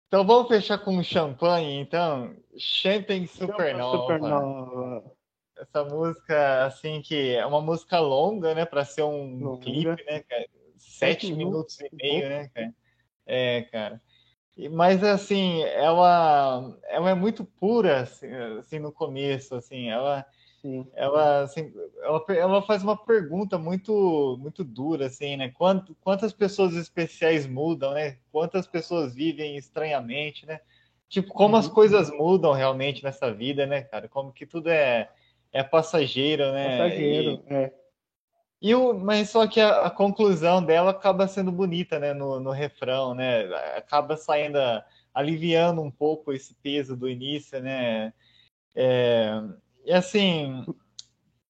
Então 0.06 0.24
vamos 0.24 0.48
fechar 0.48 0.78
com 0.78 1.02
champanhe, 1.02 1.80
então. 1.80 2.34
Champagne 2.56 3.26
Supernova. 3.26 3.98
Supernova. 3.98 5.12
Essa 5.56 5.84
música, 5.84 6.64
assim, 6.66 7.00
que 7.00 7.34
é 7.34 7.46
uma 7.46 7.60
música 7.60 8.00
longa, 8.00 8.54
né? 8.54 8.64
Para 8.64 8.84
ser 8.84 9.02
um 9.02 9.38
longa. 9.38 9.62
clipe, 9.62 10.04
né, 10.04 10.20
cara? 10.20 10.46
Sete 10.76 11.32
minutos, 11.32 11.78
minutos 11.78 11.80
e 11.80 11.96
meio, 11.96 12.28
né, 12.28 12.48
cara? 12.48 12.74
É, 13.26 13.62
cara. 13.62 14.02
Mas 14.70 15.02
assim, 15.02 15.62
ela, 15.62 16.78
ela 16.84 17.10
é 17.10 17.14
muito 17.14 17.44
pura 17.44 18.02
assim, 18.02 18.32
assim 18.58 18.78
no 18.78 18.92
começo, 18.92 19.54
assim, 19.56 19.88
ela 19.88 20.24
Sim. 20.64 20.86
Ela, 20.94 21.42
assim, 21.42 21.70
ela, 22.00 22.24
ela 22.28 22.62
faz 22.62 22.82
uma 22.82 22.96
pergunta 22.96 23.58
muito, 23.58 24.38
muito 24.40 24.64
dura, 24.64 25.08
assim, 25.08 25.36
né? 25.36 25.50
Quanto, 25.50 25.94
quantas 25.96 26.32
pessoas 26.32 26.72
especiais 26.74 27.46
mudam, 27.46 27.92
né? 27.92 28.16
Quantas 28.32 28.66
pessoas 28.66 29.14
vivem 29.14 29.58
estranhamente, 29.58 30.46
né? 30.46 30.60
Tipo, 31.06 31.34
como 31.34 31.52
uhum. 31.52 31.60
as 31.60 31.68
coisas 31.68 32.10
mudam 32.10 32.54
realmente 32.54 33.04
nessa 33.04 33.30
vida, 33.30 33.66
né, 33.66 33.82
cara? 33.82 34.08
Como 34.08 34.32
que 34.32 34.46
tudo 34.46 34.70
é, 34.70 35.10
é 35.52 35.62
passageiro, 35.62 36.50
né? 36.50 36.78
Passageiro, 36.78 37.44
e, 37.46 37.54
é. 37.54 37.74
E 38.62 38.74
o, 38.74 38.94
mas 38.94 39.28
só 39.28 39.46
que 39.46 39.60
a, 39.60 39.82
a, 39.82 39.90
conclusão 39.90 40.64
dela 40.64 40.92
acaba 40.92 41.28
sendo 41.28 41.52
bonita, 41.52 41.98
né? 41.98 42.14
No, 42.14 42.40
no 42.40 42.52
refrão, 42.52 43.12
né? 43.14 43.44
Acaba 43.76 44.16
saindo, 44.16 44.58
aliviando 45.12 45.82
um 45.82 45.90
pouco 45.90 46.32
esse 46.32 46.54
peso 46.54 46.96
do 46.96 47.06
início, 47.06 47.60
né? 47.60 48.14
É, 48.74 49.42
e 49.84 49.92
assim, 49.92 50.64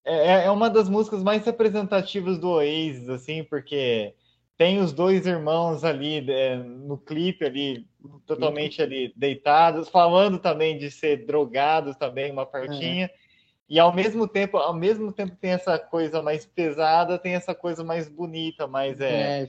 é, 0.05 0.45
é 0.45 0.51
uma 0.51 0.69
das 0.69 0.89
músicas 0.89 1.23
mais 1.23 1.45
representativas 1.45 2.39
do 2.39 2.51
Oasis, 2.51 3.09
assim, 3.09 3.43
porque 3.45 4.15
tem 4.57 4.79
os 4.79 4.93
dois 4.93 5.27
irmãos 5.27 5.83
ali 5.83 6.31
é, 6.31 6.57
no 6.57 6.97
clipe 6.97 7.45
ali, 7.45 7.87
totalmente 8.27 8.81
ali 8.81 9.13
deitados, 9.17 9.89
falando 9.89 10.39
também 10.39 10.79
de 10.79 10.91
ser 10.91 11.25
drogados 11.27 11.97
também, 11.97 12.31
uma 12.31 12.47
partinha. 12.47 13.07
É. 13.07 13.25
E 13.69 13.81
ao 13.81 13.93
mesmo 13.93 14.29
tempo, 14.29 14.59
ao 14.59 14.75
mesmo 14.75 15.11
tempo 15.11 15.37
tem 15.41 15.53
essa 15.53 15.79
coisa 15.79 16.23
mais 16.23 16.45
pesada, 16.45 17.19
tem 17.19 17.35
essa 17.35 17.55
coisa 17.55 17.83
mais 17.83 18.09
bonita, 18.09 18.67
mais 18.67 19.01
é, 19.01 19.49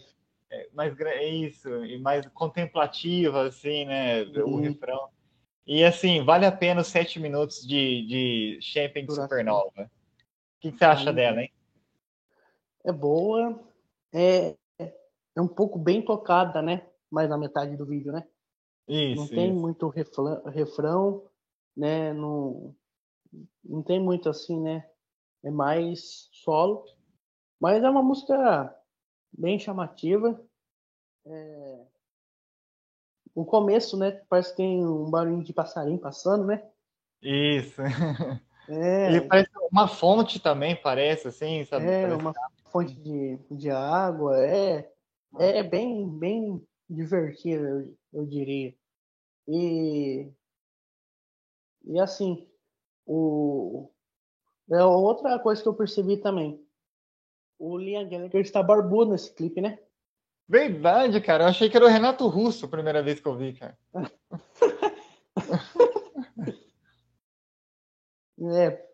é 0.50 0.68
mais 0.74 0.98
é 1.00 1.26
isso, 1.26 1.70
e 1.86 2.00
mais 2.00 2.26
contemplativa 2.28 3.48
assim, 3.48 3.86
né, 3.86 4.24
uhum. 4.24 4.54
o 4.54 4.62
refrão. 4.62 5.10
E 5.66 5.84
assim, 5.84 6.24
vale 6.24 6.46
a 6.46 6.52
pena 6.52 6.82
os 6.82 6.88
sete 6.88 7.20
minutos 7.20 7.66
de, 7.66 8.06
de 8.06 8.60
Champion 8.62 9.10
Supernova. 9.10 9.84
O 9.84 10.60
que, 10.60 10.72
que, 10.72 10.78
você 10.78 10.86
acha 10.86 11.12
dela, 11.12 11.42
hein? 11.42 11.52
É 12.84 12.92
boa. 12.92 13.60
É, 14.14 14.56
é 14.80 15.42
um 15.42 15.48
pouco 15.48 15.80
bem 15.80 16.04
tocada, 16.04 16.62
né? 16.62 16.88
Mais 17.10 17.30
na 17.30 17.38
metade 17.38 17.76
do 17.76 17.86
vídeo, 17.86 18.12
né? 18.12 18.24
Isso. 18.88 19.22
Não 19.22 19.28
tem 19.28 19.52
isso. 19.52 19.60
muito 19.60 19.88
refrão, 19.90 20.44
refrão, 20.46 21.28
né? 21.76 22.14
Não, 22.14 22.76
não 23.64 23.82
tem 23.82 24.00
muito 24.00 24.30
assim, 24.30 24.62
né? 24.62 24.88
É 25.44 25.50
mais 25.50 26.30
solo. 26.32 26.86
Mas 27.60 27.84
é 27.84 27.90
uma 27.90 28.04
música 28.04 28.76
bem 29.36 29.58
chamativa. 29.58 30.40
É... 31.26 31.65
O 33.36 33.44
começo, 33.44 33.98
né? 33.98 34.12
Parece 34.30 34.52
que 34.52 34.58
tem 34.58 34.84
um 34.84 35.10
barulho 35.10 35.44
de 35.44 35.54
passarinho 35.54 36.00
passando, 36.00 36.46
né? 36.46 36.64
Isso. 37.22 37.82
É. 38.68 39.10
Ele 39.10 39.22
parece 39.22 39.52
uma 39.72 39.88
fonte 39.88 40.40
também, 40.40 40.76
parece, 40.76 41.28
assim, 41.28 41.64
sabe? 41.66 41.86
É, 41.86 42.02
parece 42.02 42.22
uma 42.22 42.34
fonte 42.72 42.96
de, 42.96 43.38
de 43.52 43.70
água. 43.70 44.44
É, 44.44 44.92
é 45.38 45.62
bem, 45.62 46.10
bem 46.10 46.66
divertido, 46.90 47.64
eu, 47.64 47.98
eu 48.14 48.26
diria. 48.26 48.74
E, 49.48 50.28
e 51.86 52.00
assim, 52.00 52.50
o, 53.06 53.92
é 54.72 54.84
outra 54.84 55.38
coisa 55.40 55.62
que 55.62 55.68
eu 55.68 55.74
percebi 55.74 56.18
também. 56.18 56.60
O 57.60 57.78
Liam 57.78 58.08
Gallagher 58.10 58.42
está 58.42 58.64
barbudo 58.64 59.12
nesse 59.12 59.34
clipe, 59.34 59.62
né? 59.62 59.80
Verdade, 60.48 61.20
cara. 61.22 61.46
Eu 61.46 61.48
achei 61.48 61.68
que 61.70 61.76
era 61.76 61.86
o 61.86 61.90
Renato 61.90 62.28
Russo 62.28 62.66
a 62.66 62.70
primeira 62.70 63.02
vez 63.02 63.20
que 63.20 63.28
eu 63.28 63.36
vi, 63.36 63.54
cara. 63.54 63.76
é. 68.54 68.86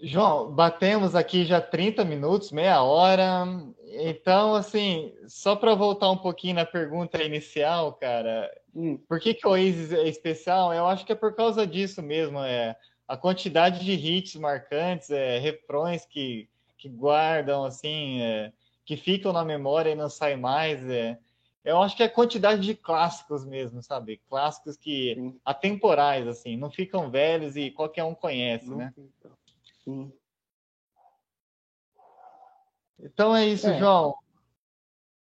João, 0.00 0.52
batemos 0.52 1.16
aqui 1.16 1.44
já 1.44 1.60
30 1.60 2.04
minutos, 2.04 2.52
meia 2.52 2.82
hora. 2.82 3.44
Então, 3.84 4.54
assim, 4.54 5.12
só 5.26 5.56
para 5.56 5.74
voltar 5.74 6.10
um 6.10 6.16
pouquinho 6.16 6.54
na 6.54 6.64
pergunta 6.64 7.20
inicial, 7.22 7.94
cara, 7.94 8.48
hum. 8.74 8.96
por 9.08 9.18
que, 9.18 9.34
que 9.34 9.46
o 9.46 9.50
Oasis 9.50 9.92
é 9.92 10.06
especial? 10.06 10.72
Eu 10.72 10.86
acho 10.86 11.04
que 11.04 11.12
é 11.12 11.16
por 11.16 11.34
causa 11.34 11.66
disso 11.66 12.00
mesmo. 12.02 12.38
É 12.38 12.76
a 13.08 13.16
quantidade 13.16 13.84
de 13.84 13.92
hits 13.92 14.36
marcantes, 14.36 15.10
é, 15.10 15.38
refrões 15.38 16.04
que, 16.04 16.48
que 16.76 16.88
guardam, 16.88 17.64
assim, 17.64 18.20
é, 18.20 18.52
que 18.88 18.96
ficam 18.96 19.34
na 19.34 19.44
memória 19.44 19.90
e 19.90 19.94
não 19.94 20.08
saem 20.08 20.38
mais. 20.38 20.82
É, 20.88 21.18
eu 21.62 21.82
acho 21.82 21.94
que 21.94 22.02
é 22.02 22.06
a 22.06 22.10
quantidade 22.10 22.62
de 22.62 22.74
clássicos 22.74 23.44
mesmo, 23.44 23.82
sabe? 23.82 24.16
Clássicos 24.30 24.78
que 24.78 25.14
Sim. 25.14 25.38
atemporais, 25.44 26.26
assim, 26.26 26.56
não 26.56 26.70
ficam 26.70 27.10
velhos 27.10 27.54
e 27.54 27.70
qualquer 27.70 28.04
um 28.04 28.14
conhece, 28.14 28.70
não 28.70 28.78
né? 28.78 28.94
Sim. 29.84 30.10
Então 32.98 33.36
é 33.36 33.44
isso, 33.44 33.68
é. 33.68 33.78
João. 33.78 34.16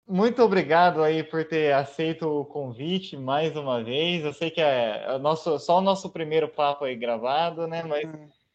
Muito 0.07 0.41
obrigado 0.41 1.03
aí 1.03 1.21
por 1.21 1.43
ter 1.43 1.73
aceito 1.73 2.25
o 2.25 2.45
convite 2.45 3.17
mais 3.17 3.57
uma 3.57 3.83
vez. 3.83 4.23
Eu 4.23 4.31
sei 4.31 4.49
que 4.49 4.61
é, 4.61 5.03
é 5.03 5.13
o 5.13 5.19
nosso, 5.19 5.59
só 5.59 5.79
o 5.79 5.81
nosso 5.81 6.09
primeiro 6.09 6.47
papo 6.47 6.85
aí 6.85 6.95
gravado, 6.95 7.67
né? 7.67 7.83
Mas 7.83 8.09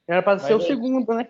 era 0.08 0.22
para 0.22 0.38
ser 0.38 0.54
o 0.54 0.56
é, 0.56 0.60
segundo, 0.60 1.12
né? 1.12 1.28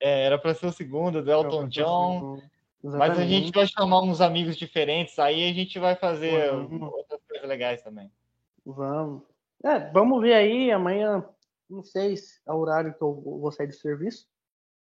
É, 0.00 0.24
era 0.24 0.38
para 0.38 0.54
ser 0.54 0.64
o 0.64 0.72
segundo 0.72 1.22
do 1.22 1.30
Elton 1.30 1.68
John. 1.68 2.40
Mas 2.82 3.18
a 3.18 3.26
gente 3.26 3.50
vai 3.52 3.66
chamar 3.66 4.02
uns 4.02 4.20
amigos 4.20 4.56
diferentes, 4.56 5.18
aí 5.18 5.48
a 5.48 5.52
gente 5.52 5.78
vai 5.78 5.96
fazer 5.96 6.52
outras 6.52 7.20
coisas 7.28 7.48
legais 7.48 7.82
também. 7.82 8.10
Vamos. 8.64 9.22
É, 9.64 9.90
vamos 9.90 10.20
ver 10.22 10.34
aí 10.34 10.70
amanhã. 10.70 11.24
Não 11.68 11.82
sei 11.82 12.16
se 12.16 12.40
é 12.46 12.52
o 12.52 12.56
horário 12.56 12.94
que 12.94 13.02
eu 13.02 13.12
vou 13.14 13.50
sair 13.50 13.66
do 13.66 13.74
serviço, 13.74 14.26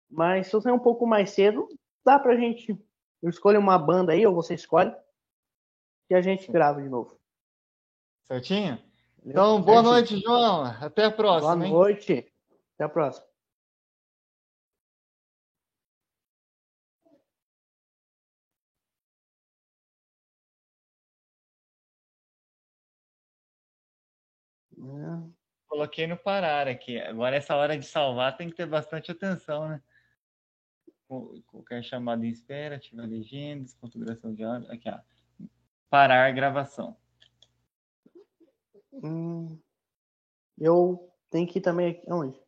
mas 0.09 0.47
se 0.47 0.55
eu 0.55 0.61
sair 0.61 0.73
um 0.73 0.79
pouco 0.79 1.07
mais 1.07 1.31
cedo, 1.31 1.67
dá 2.05 2.19
pra 2.19 2.35
gente 2.35 2.77
eu 3.21 3.29
escolho 3.29 3.59
uma 3.59 3.77
banda 3.77 4.13
aí, 4.13 4.25
ou 4.25 4.33
você 4.33 4.53
escolhe, 4.53 4.93
e 6.09 6.15
a 6.15 6.21
gente 6.21 6.51
grava 6.51 6.81
de 6.81 6.89
novo. 6.89 7.19
Certinho? 8.23 8.79
Então, 9.25 9.61
boa 9.61 9.81
noite, 9.81 10.17
João. 10.19 10.63
Até 10.63 11.05
a 11.05 11.11
próxima. 11.11 11.55
Boa 11.55 11.67
noite. 11.67 12.13
Hein? 12.13 12.31
Até 12.75 12.85
a 12.85 12.89
próxima. 12.89 13.28
Coloquei 25.67 26.07
no 26.07 26.17
parar 26.17 26.67
aqui. 26.67 26.99
Agora, 26.99 27.35
essa 27.35 27.55
hora 27.55 27.77
de 27.77 27.85
salvar 27.85 28.35
tem 28.35 28.49
que 28.49 28.55
ter 28.55 28.65
bastante 28.65 29.11
atenção, 29.11 29.69
né? 29.69 29.81
qualquer 31.47 31.83
chamada 31.83 32.23
em 32.25 32.29
espera, 32.29 32.75
ativar 32.75 33.07
legendas, 33.07 33.73
configuração 33.73 34.33
de 34.33 34.43
áudio. 34.43 34.71
Aqui, 34.71 34.89
ó. 34.89 34.99
Parar 35.89 36.31
gravação. 36.31 36.95
Hum, 38.93 39.59
eu 40.59 41.11
tenho 41.31 41.47
que 41.47 41.59
ir 41.59 41.61
também. 41.61 42.01
Onde? 42.07 42.39